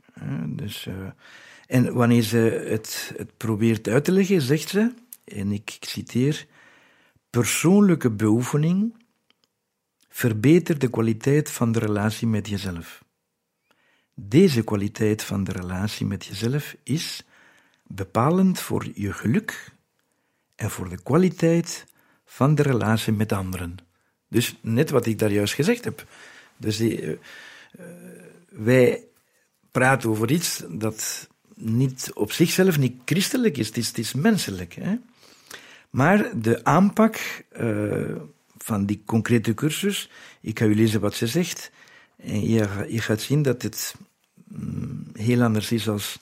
Dus, 0.46 0.86
uh, 0.86 0.94
en 1.70 1.92
wanneer 1.92 2.22
ze 2.22 2.64
het, 2.68 3.12
het 3.16 3.36
probeert 3.36 3.88
uit 3.88 4.04
te 4.04 4.12
leggen, 4.12 4.40
zegt 4.40 4.68
ze, 4.68 4.92
en 5.24 5.52
ik, 5.52 5.76
citeer, 5.80 6.46
persoonlijke 7.30 8.10
beoefening 8.10 9.04
verbetert 10.08 10.80
de 10.80 10.90
kwaliteit 10.90 11.50
van 11.50 11.72
de 11.72 11.78
relatie 11.78 12.26
met 12.26 12.48
jezelf. 12.48 13.04
Deze 14.14 14.62
kwaliteit 14.62 15.22
van 15.22 15.44
de 15.44 15.52
relatie 15.52 16.06
met 16.06 16.24
jezelf 16.24 16.76
is 16.82 17.24
bepalend 17.86 18.60
voor 18.60 18.86
je 18.94 19.12
geluk 19.12 19.72
en 20.54 20.70
voor 20.70 20.88
de 20.88 21.02
kwaliteit 21.02 21.86
van 22.24 22.54
de 22.54 22.62
relatie 22.62 23.12
met 23.12 23.32
anderen. 23.32 23.76
Dus 24.28 24.58
net 24.60 24.90
wat 24.90 25.06
ik 25.06 25.18
daar 25.18 25.32
juist 25.32 25.54
gezegd 25.54 25.84
heb. 25.84 26.06
Dus 26.56 26.76
die, 26.76 27.02
uh, 27.02 27.16
wij 28.48 29.04
praten 29.70 30.10
over 30.10 30.30
iets 30.30 30.64
dat 30.68 31.28
niet 31.60 32.10
op 32.14 32.32
zichzelf 32.32 32.78
niet 32.78 33.00
christelijk 33.04 33.56
is, 33.56 33.66
het 33.66 33.98
is, 33.98 34.14
menselijk. 34.14 34.74
Hè? 34.74 34.96
Maar 35.90 36.40
de 36.40 36.64
aanpak 36.64 37.44
uh, 37.60 38.16
van 38.58 38.86
die 38.86 39.02
concrete 39.04 39.54
cursus, 39.54 40.10
ik 40.40 40.58
ga 40.58 40.64
u 40.64 40.74
lezen 40.74 41.00
wat 41.00 41.14
ze 41.14 41.26
zegt, 41.26 41.70
en 42.16 42.48
je, 42.48 42.86
je 42.88 43.00
gaat 43.00 43.20
zien 43.20 43.42
dat 43.42 43.62
het 43.62 43.94
mm, 44.48 45.06
heel 45.12 45.42
anders 45.42 45.72
is 45.72 45.88
als 45.88 46.18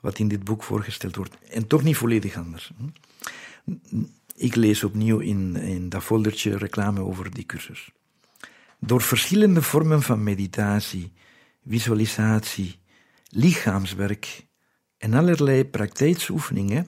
wat 0.00 0.18
in 0.18 0.28
dit 0.28 0.44
boek 0.44 0.62
voorgesteld 0.62 1.16
wordt. 1.16 1.34
En 1.50 1.66
toch 1.66 1.82
niet 1.82 1.96
volledig 1.96 2.36
anders. 2.36 2.72
Ik 4.36 4.54
lees 4.54 4.84
opnieuw 4.84 5.18
in, 5.18 5.56
in 5.56 5.88
dat 5.88 6.02
foldertje 6.02 6.56
reclame 6.56 7.00
over 7.00 7.34
die 7.34 7.46
cursus. 7.46 7.90
Door 8.78 9.02
verschillende 9.02 9.62
vormen 9.62 10.02
van 10.02 10.22
meditatie, 10.22 11.12
visualisatie, 11.66 12.78
lichaamswerk 13.28 14.46
en 15.02 15.14
allerlei 15.14 15.64
praktijksoefeningen 15.64 16.86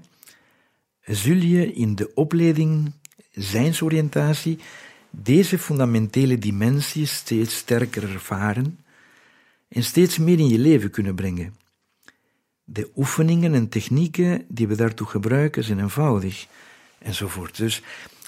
zul 1.04 1.36
je 1.36 1.72
in 1.72 1.94
de 1.94 2.14
opleiding 2.14 2.92
zijnsoriëntatie 3.32 4.58
deze 5.10 5.58
fundamentele 5.58 6.38
dimensie 6.38 7.06
steeds 7.06 7.56
sterker 7.56 8.12
ervaren 8.12 8.78
en 9.68 9.82
steeds 9.82 10.18
meer 10.18 10.38
in 10.38 10.48
je 10.48 10.58
leven 10.58 10.90
kunnen 10.90 11.14
brengen. 11.14 11.56
De 12.64 12.90
oefeningen 12.96 13.54
en 13.54 13.68
technieken 13.68 14.44
die 14.48 14.68
we 14.68 14.76
daartoe 14.76 15.06
gebruiken 15.06 15.64
zijn 15.64 15.80
eenvoudig 15.80 16.46
enzovoort. 16.98 17.56
Dus 17.56 17.82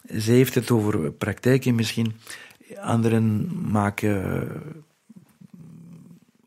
zij 0.08 0.34
heeft 0.34 0.54
het 0.54 0.70
over 0.70 1.12
praktijken 1.12 1.74
misschien. 1.74 2.12
Anderen 2.80 3.50
maken 3.70 4.14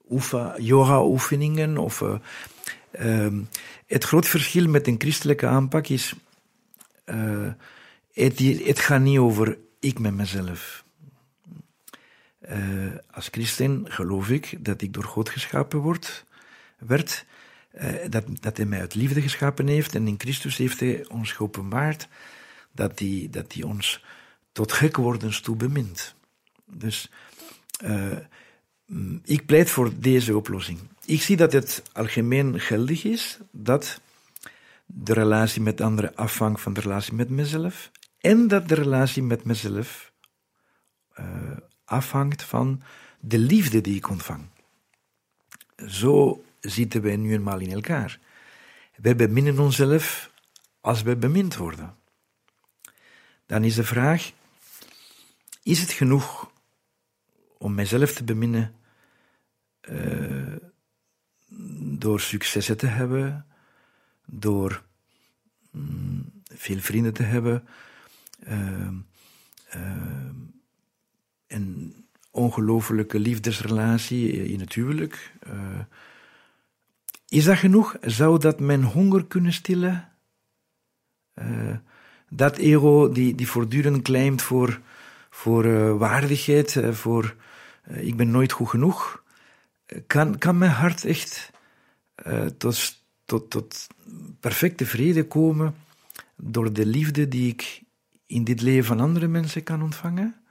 uh, 0.10 0.54
yoga-oefeningen. 0.58 1.78
Of, 1.78 2.02
uh, 2.02 2.15
het 3.85 4.03
groot 4.03 4.27
verschil 4.27 4.67
met 4.67 4.88
een 4.88 4.95
christelijke 4.97 5.47
aanpak 5.47 5.88
is. 5.88 6.13
Uh, 7.05 7.51
het, 8.13 8.39
het 8.39 8.79
gaat 8.79 9.01
niet 9.01 9.17
over 9.17 9.57
ik 9.79 9.99
met 9.99 10.13
mezelf. 10.13 10.83
Uh, 12.49 12.93
als 13.12 13.27
christen 13.31 13.85
geloof 13.89 14.29
ik 14.29 14.65
dat 14.65 14.81
ik 14.81 14.93
door 14.93 15.03
God 15.03 15.29
geschapen 15.29 15.79
word, 15.79 16.25
werd. 16.77 17.25
Uh, 17.73 17.91
dat, 18.09 18.23
dat 18.41 18.57
hij 18.57 18.65
mij 18.65 18.79
uit 18.79 18.95
liefde 18.95 19.21
geschapen 19.21 19.67
heeft 19.67 19.95
en 19.95 20.07
in 20.07 20.15
Christus 20.17 20.57
heeft 20.57 20.79
hij 20.79 21.07
ons 21.07 21.31
geopenbaard 21.31 22.07
dat 22.71 22.99
hij, 22.99 23.27
dat 23.31 23.53
hij 23.53 23.63
ons 23.63 24.03
tot 24.51 24.71
gek 24.71 24.95
wordens 24.95 25.41
toe 25.41 25.55
bemint. 25.55 26.15
Dus 26.65 27.12
ik 29.23 29.45
pleit 29.45 29.69
voor 29.69 29.91
deze 29.99 30.38
oplossing. 30.38 30.79
Ik 31.10 31.22
zie 31.22 31.38
dat 31.38 31.52
het 31.52 31.84
algemeen 31.93 32.60
geldig 32.60 33.04
is 33.04 33.39
dat 33.52 34.02
de 34.86 35.13
relatie 35.13 35.62
met 35.62 35.82
anderen 35.82 36.15
afhangt 36.15 36.62
van 36.62 36.74
de 36.74 36.82
relatie 36.82 37.13
met 37.13 37.30
mezelf 37.30 37.91
en 38.19 38.48
dat 38.48 38.67
de 38.67 38.76
relatie 38.76 39.24
met 39.24 39.43
mezelf 39.43 40.12
uh, 41.19 41.26
afhangt 41.86 42.43
van 42.43 42.82
de 43.19 43.38
liefde 43.38 43.82
die 43.82 43.95
ik 43.95 44.10
ontvang. 44.10 44.45
Zo 45.88 46.43
zitten 46.60 47.02
wij 47.02 47.15
nu 47.15 47.34
eenmaal 47.34 47.60
in 47.60 47.72
elkaar. 47.72 48.19
Wij 48.95 49.15
beminnen 49.15 49.60
onszelf 49.60 50.32
als 50.82 51.02
wij 51.02 51.17
bemind 51.17 51.56
worden. 51.56 51.95
Dan 53.45 53.63
is 53.63 53.76
de 53.76 53.84
vraag: 53.84 54.32
is 55.63 55.82
het 55.82 55.91
genoeg 55.91 56.52
om 57.58 57.74
mijzelf 57.74 58.13
te 58.13 58.24
beminnen 58.24 58.76
uh, 59.82 60.56
door 61.99 62.19
successen 62.19 62.77
te 62.77 62.88
hebben, 62.88 63.45
door 64.25 64.83
mm, 65.71 66.31
veel 66.43 66.79
vrienden 66.79 67.13
te 67.13 67.23
hebben, 67.23 67.67
uh, 68.47 68.88
een 71.47 71.95
ongelofelijke 72.31 73.19
liefdesrelatie 73.19 74.49
in 74.49 74.59
het 74.59 74.73
huwelijk? 74.73 75.33
is 77.29 77.43
dat 77.43 77.57
genoeg? 77.57 77.95
Zou 78.01 78.39
dat 78.39 78.59
mijn 78.59 78.83
honger 78.83 79.25
kunnen 79.25 79.53
stillen? 79.53 80.07
dat 82.29 82.57
ego 82.57 83.12
die, 83.12 83.35
die 83.35 83.47
voortdurend 83.47 84.01
claimt 84.01 84.41
voor, 84.41 84.79
voor 85.29 85.65
uh, 85.65 85.97
waardigheid, 85.97 86.81
voor 86.91 87.35
ik 87.83 88.15
ben 88.15 88.31
nooit 88.31 88.51
goed 88.51 88.69
genoeg, 88.69 89.23
kan, 90.07 90.38
kan 90.38 90.57
mijn 90.57 90.71
hart 90.71 91.05
echt 91.05 91.51
tot, 92.58 93.03
tot, 93.25 93.49
tot 93.49 93.88
perfecte 94.39 94.86
vrede 94.86 95.27
komen 95.27 95.75
door 96.36 96.74
de 96.74 96.86
liefde 96.86 97.28
die 97.28 97.51
ik 97.51 97.82
in 98.26 98.43
dit 98.43 98.61
leven 98.61 98.86
van 98.86 98.99
andere 98.99 99.28
mensen 99.28 99.63
kan 99.63 99.82
ontvangen? 99.82 100.41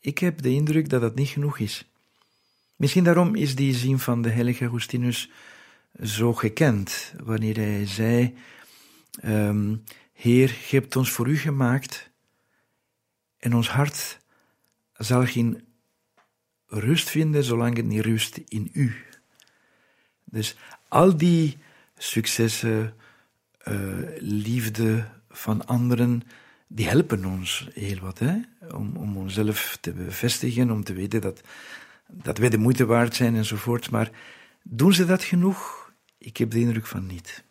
Ik 0.00 0.18
heb 0.18 0.42
de 0.42 0.50
indruk 0.50 0.88
dat 0.88 1.00
dat 1.00 1.14
niet 1.14 1.28
genoeg 1.28 1.58
is. 1.58 1.90
Misschien 2.76 3.04
daarom 3.04 3.34
is 3.34 3.54
die 3.54 3.74
zin 3.74 3.98
van 3.98 4.22
de 4.22 4.30
heilige 4.30 4.64
Augustinus 4.64 5.30
zo 6.02 6.32
gekend, 6.32 7.14
wanneer 7.22 7.56
hij 7.56 7.86
zei, 7.86 8.36
um, 9.24 9.84
Heer, 10.12 10.48
je 10.48 10.76
hebt 10.76 10.96
ons 10.96 11.10
voor 11.10 11.28
u 11.28 11.36
gemaakt 11.36 12.10
en 13.38 13.54
ons 13.54 13.68
hart 13.68 14.18
zal 14.92 15.26
geen 15.26 15.65
rust 16.80 17.10
vinden 17.10 17.44
zolang 17.44 17.76
het 17.76 17.86
niet 17.86 18.04
rust 18.04 18.40
in 18.48 18.70
u. 18.72 18.94
Dus 20.24 20.56
al 20.88 21.16
die 21.16 21.58
successen, 21.96 22.94
uh, 23.68 23.74
liefde 24.18 25.08
van 25.30 25.66
anderen, 25.66 26.22
die 26.66 26.88
helpen 26.88 27.24
ons 27.24 27.68
heel 27.74 27.98
wat, 27.98 28.18
hè? 28.18 28.34
Om, 28.74 28.96
om 28.96 29.16
onszelf 29.16 29.78
te 29.80 29.92
bevestigen, 29.92 30.70
om 30.70 30.84
te 30.84 30.92
weten 30.92 31.20
dat, 31.20 31.40
dat 32.08 32.38
wij 32.38 32.48
de 32.48 32.58
moeite 32.58 32.86
waard 32.86 33.14
zijn 33.14 33.36
enzovoort. 33.36 33.90
Maar 33.90 34.10
doen 34.62 34.94
ze 34.94 35.04
dat 35.04 35.24
genoeg? 35.24 35.92
Ik 36.18 36.36
heb 36.36 36.50
de 36.50 36.60
indruk 36.60 36.86
van 36.86 37.06
niet. 37.06 37.44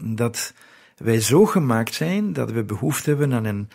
Dat 0.00 0.54
wij 0.96 1.20
zo 1.20 1.46
gemaakt 1.46 1.94
zijn 1.94 2.32
dat 2.32 2.50
we 2.50 2.64
behoefte 2.64 3.10
hebben 3.10 3.32
aan 3.32 3.44
een 3.44 3.68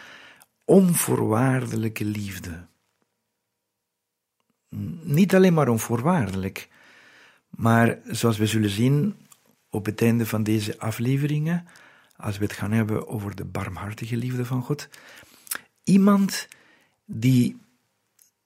onvoorwaardelijke 0.65 2.05
liefde. 2.05 2.65
Niet 5.03 5.36
alleen 5.36 5.53
maar 5.53 5.67
onvoorwaardelijk, 5.67 6.69
maar 7.49 7.97
zoals 8.05 8.38
we 8.38 8.45
zullen 8.45 8.69
zien 8.69 9.15
op 9.69 9.86
het 9.86 10.01
einde 10.01 10.26
van 10.26 10.43
deze 10.43 10.80
afleveringen, 10.80 11.65
als 12.15 12.38
we 12.38 12.43
het 12.43 12.53
gaan 12.53 12.72
hebben 12.72 13.07
over 13.07 13.36
de 13.36 13.45
barmhartige 13.45 14.17
liefde 14.17 14.45
van 14.45 14.63
God, 14.63 14.89
iemand 15.84 16.47
die 17.05 17.57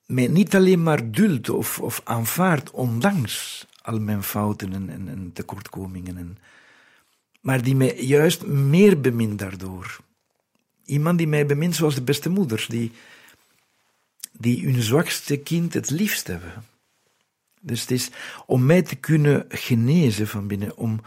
mij 0.05 0.27
niet 0.27 0.55
alleen 0.55 0.83
maar 0.83 1.11
duldt 1.11 1.49
of, 1.49 1.79
of 1.79 2.01
aanvaardt, 2.03 2.71
ondanks 2.71 3.65
al 3.81 3.99
mijn 3.99 4.23
fouten 4.23 4.73
en, 4.73 4.89
en, 4.89 5.07
en 5.07 5.31
tekortkomingen, 5.33 6.17
en, 6.17 6.37
maar 7.41 7.61
die 7.61 7.75
mij 7.75 7.95
juist 8.03 8.45
meer 8.45 9.01
bemint 9.01 9.39
daardoor. 9.39 9.99
Iemand 10.85 11.17
die 11.17 11.27
mij 11.27 11.45
bemint 11.45 11.75
zoals 11.75 11.95
de 11.95 12.01
beste 12.01 12.29
moeders, 12.29 12.67
die, 12.67 12.91
die 14.37 14.65
hun 14.65 14.81
zwakste 14.81 15.37
kind 15.37 15.73
het 15.73 15.89
liefst 15.89 16.27
hebben. 16.27 16.63
Dus 17.61 17.81
het 17.81 17.91
is 17.91 18.09
om 18.45 18.65
mij 18.65 18.81
te 18.81 18.95
kunnen 18.95 19.45
genezen 19.49 20.27
van 20.27 20.47
binnen, 20.47 20.77
om, 20.77 21.01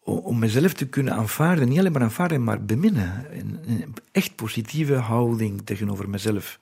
om 0.00 0.38
mezelf 0.38 0.72
te 0.72 0.88
kunnen 0.88 1.14
aanvaarden, 1.14 1.68
niet 1.68 1.78
alleen 1.78 1.92
maar 1.92 2.02
aanvaarden, 2.02 2.44
maar 2.44 2.64
beminnen. 2.64 3.26
Een, 3.38 3.58
een 3.66 3.94
echt 4.12 4.34
positieve 4.34 4.94
houding 4.94 5.60
tegenover 5.64 6.08
mezelf. 6.08 6.60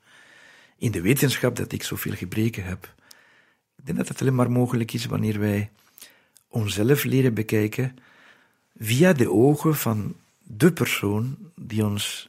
In 0.77 0.91
de 0.91 1.01
wetenschap 1.01 1.57
dat 1.57 1.73
ik 1.73 1.83
zoveel 1.83 2.15
gebreken 2.15 2.65
heb. 2.65 2.95
Ik 3.77 3.87
denk 3.87 3.99
dat 3.99 4.07
dat 4.07 4.21
alleen 4.21 4.35
maar 4.35 4.51
mogelijk 4.51 4.93
is 4.93 5.07
wanneer 5.07 5.39
wij 5.39 5.71
onszelf 6.49 7.05
leren 7.05 7.35
bekijken 7.35 7.97
via 8.79 9.13
de 9.13 9.31
ogen 9.31 9.77
van 9.77 10.17
de 10.39 10.73
persoon 10.73 11.37
die 11.55 11.85
ons 11.85 12.29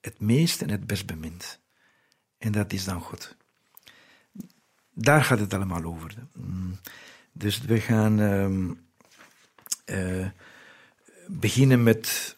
het 0.00 0.20
meest 0.20 0.62
en 0.62 0.70
het 0.70 0.86
best 0.86 1.06
bemint. 1.06 1.60
En 2.38 2.52
dat 2.52 2.72
is 2.72 2.84
dan 2.84 3.00
God. 3.00 3.36
Daar 4.98 5.24
gaat 5.24 5.38
het 5.38 5.54
allemaal 5.54 5.84
over. 5.84 6.14
Mm. 6.32 6.76
Dus 7.32 7.60
we 7.60 7.80
gaan 7.80 8.20
uh, 8.20 8.70
uh, 9.86 10.26
beginnen 11.26 11.82
met 11.82 12.36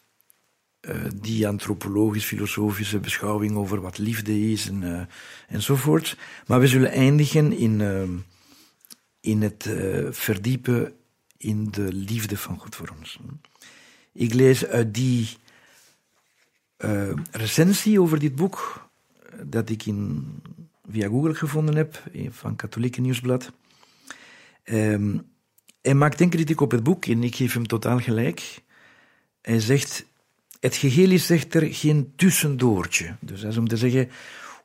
uh, 0.81 1.05
die 1.15 1.47
antropologisch-filosofische 1.47 2.99
beschouwing 2.99 3.55
over 3.55 3.81
wat 3.81 3.97
liefde 3.97 4.51
is 4.51 4.67
en, 4.67 4.81
uh, 4.81 5.01
enzovoort. 5.47 6.17
Maar 6.47 6.59
we 6.59 6.67
zullen 6.67 6.91
eindigen 6.91 7.53
in, 7.53 7.81
ehm, 7.81 8.17
in 9.19 9.41
het 9.41 9.69
verdiepen 10.09 10.93
in 11.37 11.71
de 11.71 11.93
liefde 11.93 12.37
van 12.37 12.59
God 12.59 12.75
voor 12.75 12.93
ons. 12.99 13.19
Ik 14.13 14.33
lees 14.33 14.65
uit 14.65 14.93
die 14.93 15.37
recensie 17.31 18.01
over 18.01 18.19
dit 18.19 18.35
boek 18.35 18.88
dat 19.43 19.69
ik 19.69 19.85
in, 19.85 20.27
via 20.89 21.07
Google 21.07 21.33
gevonden 21.33 21.75
heb, 21.75 22.03
van 22.29 22.55
Katholieke 22.55 23.01
Nieuwsblad. 23.01 23.51
Um, 24.63 25.25
hij 25.81 25.93
maakt 25.93 26.21
een 26.21 26.29
kritiek 26.29 26.61
op 26.61 26.71
het 26.71 26.83
boek 26.83 27.05
en 27.05 27.23
ik 27.23 27.35
geef 27.35 27.53
hem 27.53 27.67
totaal 27.67 27.99
gelijk. 27.99 28.61
Hij 29.41 29.59
zegt, 29.59 30.05
het 30.59 30.75
geheel 30.75 31.11
is 31.11 31.29
echter 31.29 31.73
geen 31.73 32.13
tussendoortje. 32.15 33.15
Dus 33.19 33.41
dat 33.41 33.51
is 33.51 33.57
om 33.57 33.67
te 33.67 33.77
zeggen, 33.77 34.09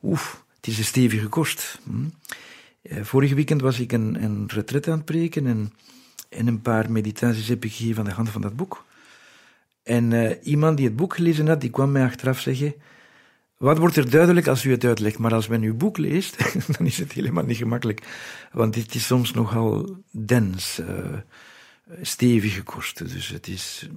oef, 0.03 0.43
het 0.55 0.67
is 0.67 0.77
een 0.77 0.83
stevige 0.83 1.27
kost. 1.27 1.79
Hm? 1.83 2.05
Eh, 2.81 3.03
vorige 3.03 3.35
weekend 3.35 3.61
was 3.61 3.79
ik 3.79 3.91
een, 3.91 4.23
een 4.23 4.45
retret 4.47 4.87
aan 4.87 4.97
het 4.97 5.05
preken 5.05 5.47
en, 5.47 5.73
en 6.29 6.47
een 6.47 6.61
paar 6.61 6.91
meditaties 6.91 7.47
heb 7.47 7.65
ik 7.65 7.73
gegeven 7.73 7.99
aan 7.99 8.09
de 8.09 8.15
hand 8.15 8.29
van 8.29 8.41
dat 8.41 8.55
boek. 8.55 8.85
En 9.83 10.11
uh, 10.11 10.31
iemand 10.43 10.77
die 10.77 10.85
het 10.85 10.95
boek 10.95 11.15
gelezen 11.15 11.47
had, 11.47 11.61
die 11.61 11.69
kwam 11.69 11.91
mij 11.91 12.03
achteraf 12.03 12.39
zeggen, 12.39 12.73
wat 13.57 13.77
wordt 13.77 13.95
er 13.95 14.09
duidelijk 14.09 14.47
als 14.47 14.63
u 14.63 14.71
het 14.71 14.83
uitlegt? 14.83 15.17
Maar 15.17 15.33
als 15.33 15.47
men 15.47 15.61
uw 15.61 15.75
boek 15.75 15.97
leest, 15.97 16.37
dan 16.77 16.85
is 16.85 16.97
het 16.97 17.11
helemaal 17.11 17.45
niet 17.45 17.57
gemakkelijk. 17.57 18.01
Want 18.51 18.75
het 18.75 18.95
is 18.95 19.05
soms 19.05 19.31
nogal 19.31 19.97
dens, 20.11 20.79
uh, 20.79 20.87
stevige 22.01 22.63
kosten. 22.63 23.07
Dus 23.07 23.27
het 23.27 23.47
is 23.47 23.89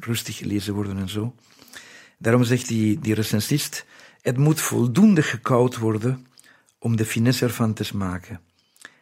rustig 0.00 0.36
gelezen 0.36 0.74
worden 0.74 0.98
en 0.98 1.08
zo. 1.08 1.34
Daarom 2.18 2.44
zegt 2.44 2.68
die, 2.68 2.98
die 2.98 3.14
recensist, 3.14 3.84
het 4.20 4.36
moet 4.36 4.60
voldoende 4.60 5.22
gekoud 5.22 5.78
worden 5.78 6.26
om 6.78 6.96
de 6.96 7.04
finesse 7.04 7.44
ervan 7.44 7.72
te 7.74 7.84
smaken. 7.84 8.40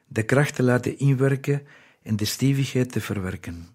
De 0.07 0.23
kracht 0.23 0.55
te 0.55 0.63
laten 0.63 0.99
inwerken 0.99 1.63
en 2.03 2.17
de 2.17 2.25
stevigheid 2.25 2.93
te 2.93 3.01
verwerken. 3.01 3.69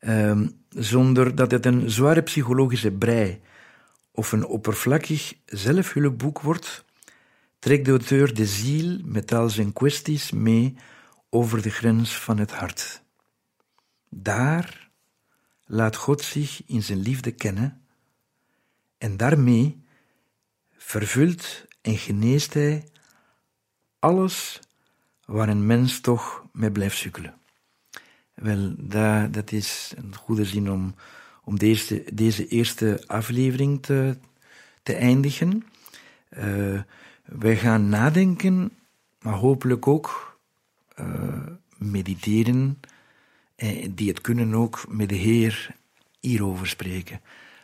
Um, 0.00 0.64
zonder 0.68 1.34
dat 1.34 1.50
het 1.50 1.66
een 1.66 1.90
zware 1.90 2.22
psychologische 2.22 2.90
brei 2.90 3.40
of 4.16 4.32
een 4.32 4.46
oppervlakkig 4.46 5.34
zelfhulpboek 5.44 6.40
wordt, 6.40 6.84
trekt 7.58 7.84
de 7.84 7.90
auteur 7.90 8.34
de 8.34 8.46
ziel 8.46 9.00
met 9.04 9.32
al 9.32 9.48
zijn 9.48 9.72
kwesties 9.72 10.30
mee 10.30 10.76
over 11.30 11.62
de 11.62 11.70
grens 11.70 12.18
van 12.18 12.38
het 12.38 12.52
hart. 12.52 13.02
Daar 14.08 14.90
laat 15.64 15.96
God 15.96 16.22
zich 16.22 16.62
in 16.66 16.82
zijn 16.82 16.98
liefde 16.98 17.30
kennen 17.30 17.82
en 18.98 19.16
daarmee 19.16 19.84
vervult 20.76 21.66
en 21.82 21.96
geneest 21.96 22.54
hij 22.54 22.88
alles 23.98 24.60
waar 25.24 25.48
een 25.48 25.66
mens 25.66 26.00
toch 26.00 26.44
mee 26.52 26.72
blijft 26.72 26.96
sukkelen. 26.96 27.38
Wel, 28.34 28.74
dat, 28.78 29.32
dat 29.32 29.52
is 29.52 29.92
een 29.96 30.14
goede 30.14 30.44
zin 30.44 30.70
om 30.70 30.94
om 31.46 31.58
deze, 31.58 32.04
deze 32.12 32.48
eerste 32.48 33.02
aflevering 33.06 33.82
te, 33.82 34.16
te 34.82 34.94
eindigen. 34.94 35.64
Uh, 36.38 36.80
wij 37.24 37.56
gaan 37.56 37.88
nadenken, 37.88 38.70
maar 39.20 39.34
hopelijk 39.34 39.86
ook 39.86 40.38
uh, 41.00 41.46
mediteren, 41.76 42.80
en 43.56 43.94
die 43.94 44.08
het 44.08 44.20
kunnen 44.20 44.54
ook 44.54 44.84
met 44.88 45.08
de 45.08 45.14
Heer 45.14 45.74
hierover 46.20 46.66
spreken. 46.66 47.20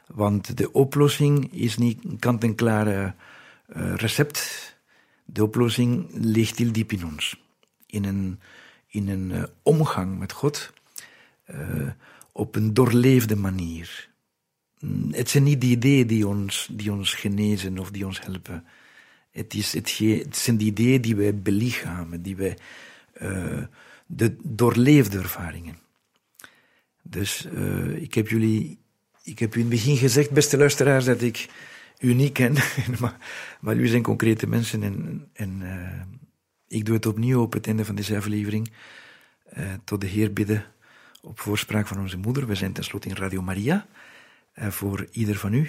Want 0.06 0.56
de 0.56 0.72
oplossing 0.72 1.52
is 1.52 1.76
niet 1.76 2.04
een 2.04 2.18
kant-en-klare 2.18 3.14
recept. 3.96 4.76
De 5.24 5.42
oplossing 5.42 6.08
ligt 6.12 6.58
heel 6.58 6.72
diep 6.72 6.92
in 6.92 7.06
ons. 7.06 7.42
In 7.86 8.04
een, 8.04 8.40
in 8.86 9.08
een 9.08 9.46
omgang 9.62 10.18
met 10.18 10.32
God 10.32 10.72
op 12.32 12.54
een 12.54 12.74
doorleefde 12.74 13.36
manier. 13.36 14.10
Het 15.10 15.30
zijn 15.30 15.42
niet 15.42 15.60
de 15.60 15.66
ideeën 15.66 16.06
die 16.06 16.26
ons, 16.26 16.68
die 16.72 16.92
ons 16.92 17.14
genezen 17.14 17.78
of 17.78 17.90
die 17.90 18.06
ons 18.06 18.22
helpen. 18.22 18.64
Het, 19.30 19.54
is 19.54 19.72
het, 19.72 19.98
het 19.98 20.36
zijn 20.36 20.56
de 20.58 20.64
ideeën 20.64 21.00
die 21.00 21.16
wij 21.16 21.34
belichamen, 21.38 22.22
die 22.22 22.36
wij, 22.36 22.58
uh, 23.22 23.62
de 24.06 24.36
doorleefde 24.42 25.18
ervaringen. 25.18 25.78
Dus 27.02 27.46
uh, 27.54 27.96
ik 27.96 28.14
heb 28.14 28.28
jullie, 28.28 28.78
ik 29.22 29.38
heb 29.38 29.54
u 29.54 29.60
in 29.60 29.66
het 29.66 29.74
begin 29.74 29.96
gezegd, 29.96 30.30
beste 30.30 30.56
luisteraars, 30.56 31.04
dat 31.04 31.22
ik 31.22 31.48
u 31.98 32.14
niet 32.14 32.32
ken, 32.32 32.54
maar, 33.00 33.16
maar 33.60 33.76
u 33.76 33.86
zijn 33.86 34.02
concrete 34.02 34.46
mensen 34.46 34.82
en, 34.82 35.28
en 35.32 35.60
uh, 35.62 36.02
ik 36.68 36.84
doe 36.84 36.94
het 36.94 37.06
opnieuw 37.06 37.42
op 37.42 37.52
het 37.52 37.66
einde 37.66 37.84
van 37.84 37.94
deze 37.94 38.16
aflevering. 38.16 38.72
tot 39.84 40.00
de 40.00 40.06
Heer 40.06 40.32
bidden 40.32 40.72
op 41.22 41.40
voorspraak 41.40 41.86
van 41.86 42.00
onze 42.00 42.16
moeder. 42.16 42.46
We 42.46 42.54
zijn 42.54 42.72
tenslotte 42.72 43.08
in 43.08 43.14
Radio 43.14 43.42
Maria. 43.42 43.86
Uh, 44.54 44.68
voor 44.68 45.06
ieder 45.10 45.36
van 45.36 45.52
u, 45.52 45.66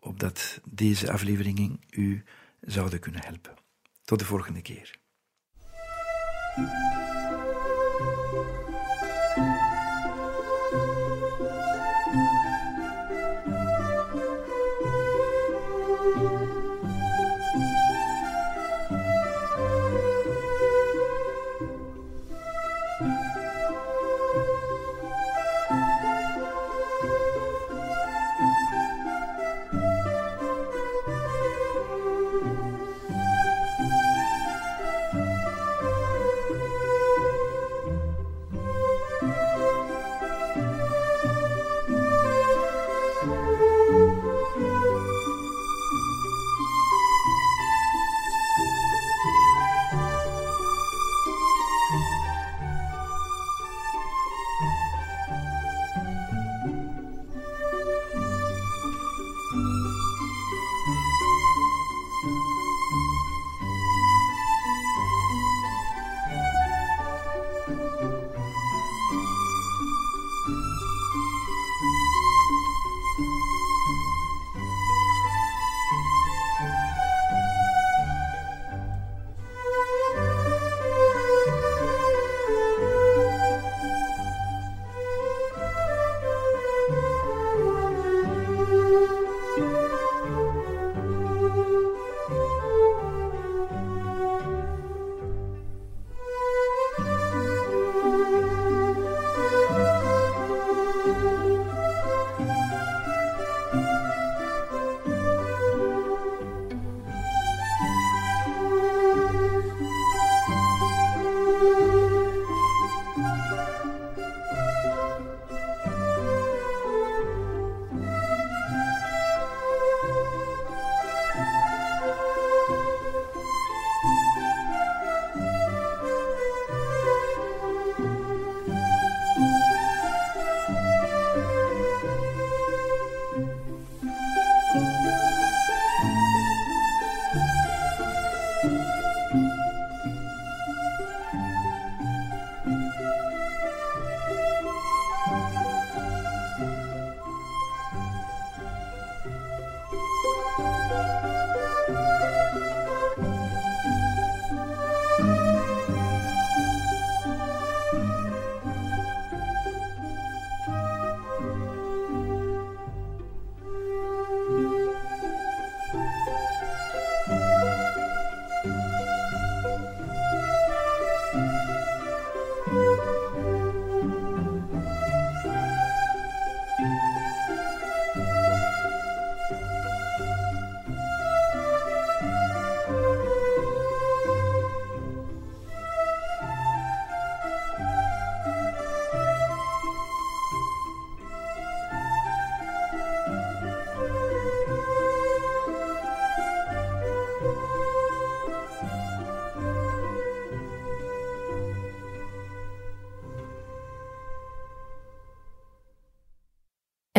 opdat 0.00 0.60
deze 0.64 1.12
afleveringen 1.12 1.80
u 1.90 2.24
zouden 2.60 3.00
kunnen 3.00 3.24
helpen. 3.24 3.54
Tot 4.04 4.18
de 4.18 4.24
volgende 4.24 4.62
keer. 4.62 4.98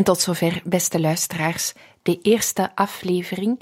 En 0.02 0.08
tot 0.08 0.20
zover, 0.20 0.62
beste 0.66 0.99
luisteraars, 0.99 1.74
de 2.02 2.20
eerste 2.22 2.76
aflevering 2.76 3.62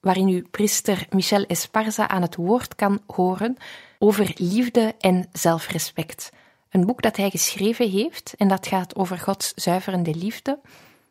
waarin 0.00 0.28
u 0.28 0.42
priester 0.50 1.06
Michel 1.10 1.44
Esparza 1.44 2.08
aan 2.08 2.22
het 2.22 2.36
woord 2.36 2.74
kan 2.74 3.00
horen 3.06 3.56
over 3.98 4.32
liefde 4.34 4.94
en 4.98 5.28
zelfrespect. 5.32 6.32
Een 6.70 6.86
boek 6.86 7.02
dat 7.02 7.16
hij 7.16 7.30
geschreven 7.30 7.90
heeft 7.90 8.34
en 8.36 8.48
dat 8.48 8.66
gaat 8.66 8.96
over 8.96 9.18
Gods 9.18 9.52
zuiverende 9.54 10.14
liefde. 10.14 10.58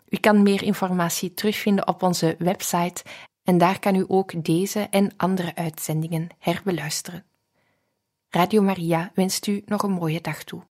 U 0.09 0.17
kan 0.17 0.43
meer 0.43 0.63
informatie 0.63 1.34
terugvinden 1.34 1.88
op 1.88 2.03
onze 2.03 2.36
website 2.39 3.03
en 3.43 3.57
daar 3.57 3.80
kan 3.80 3.95
u 3.95 4.05
ook 4.07 4.45
deze 4.45 4.88
en 4.89 5.11
andere 5.17 5.55
uitzendingen 5.55 6.30
herbeluisteren. 6.39 7.24
Radio 8.30 8.61
Maria 8.61 9.11
wenst 9.13 9.47
u 9.47 9.63
nog 9.65 9.84
een 9.84 9.91
mooie 9.91 10.21
dag 10.21 10.43
toe. 10.43 10.61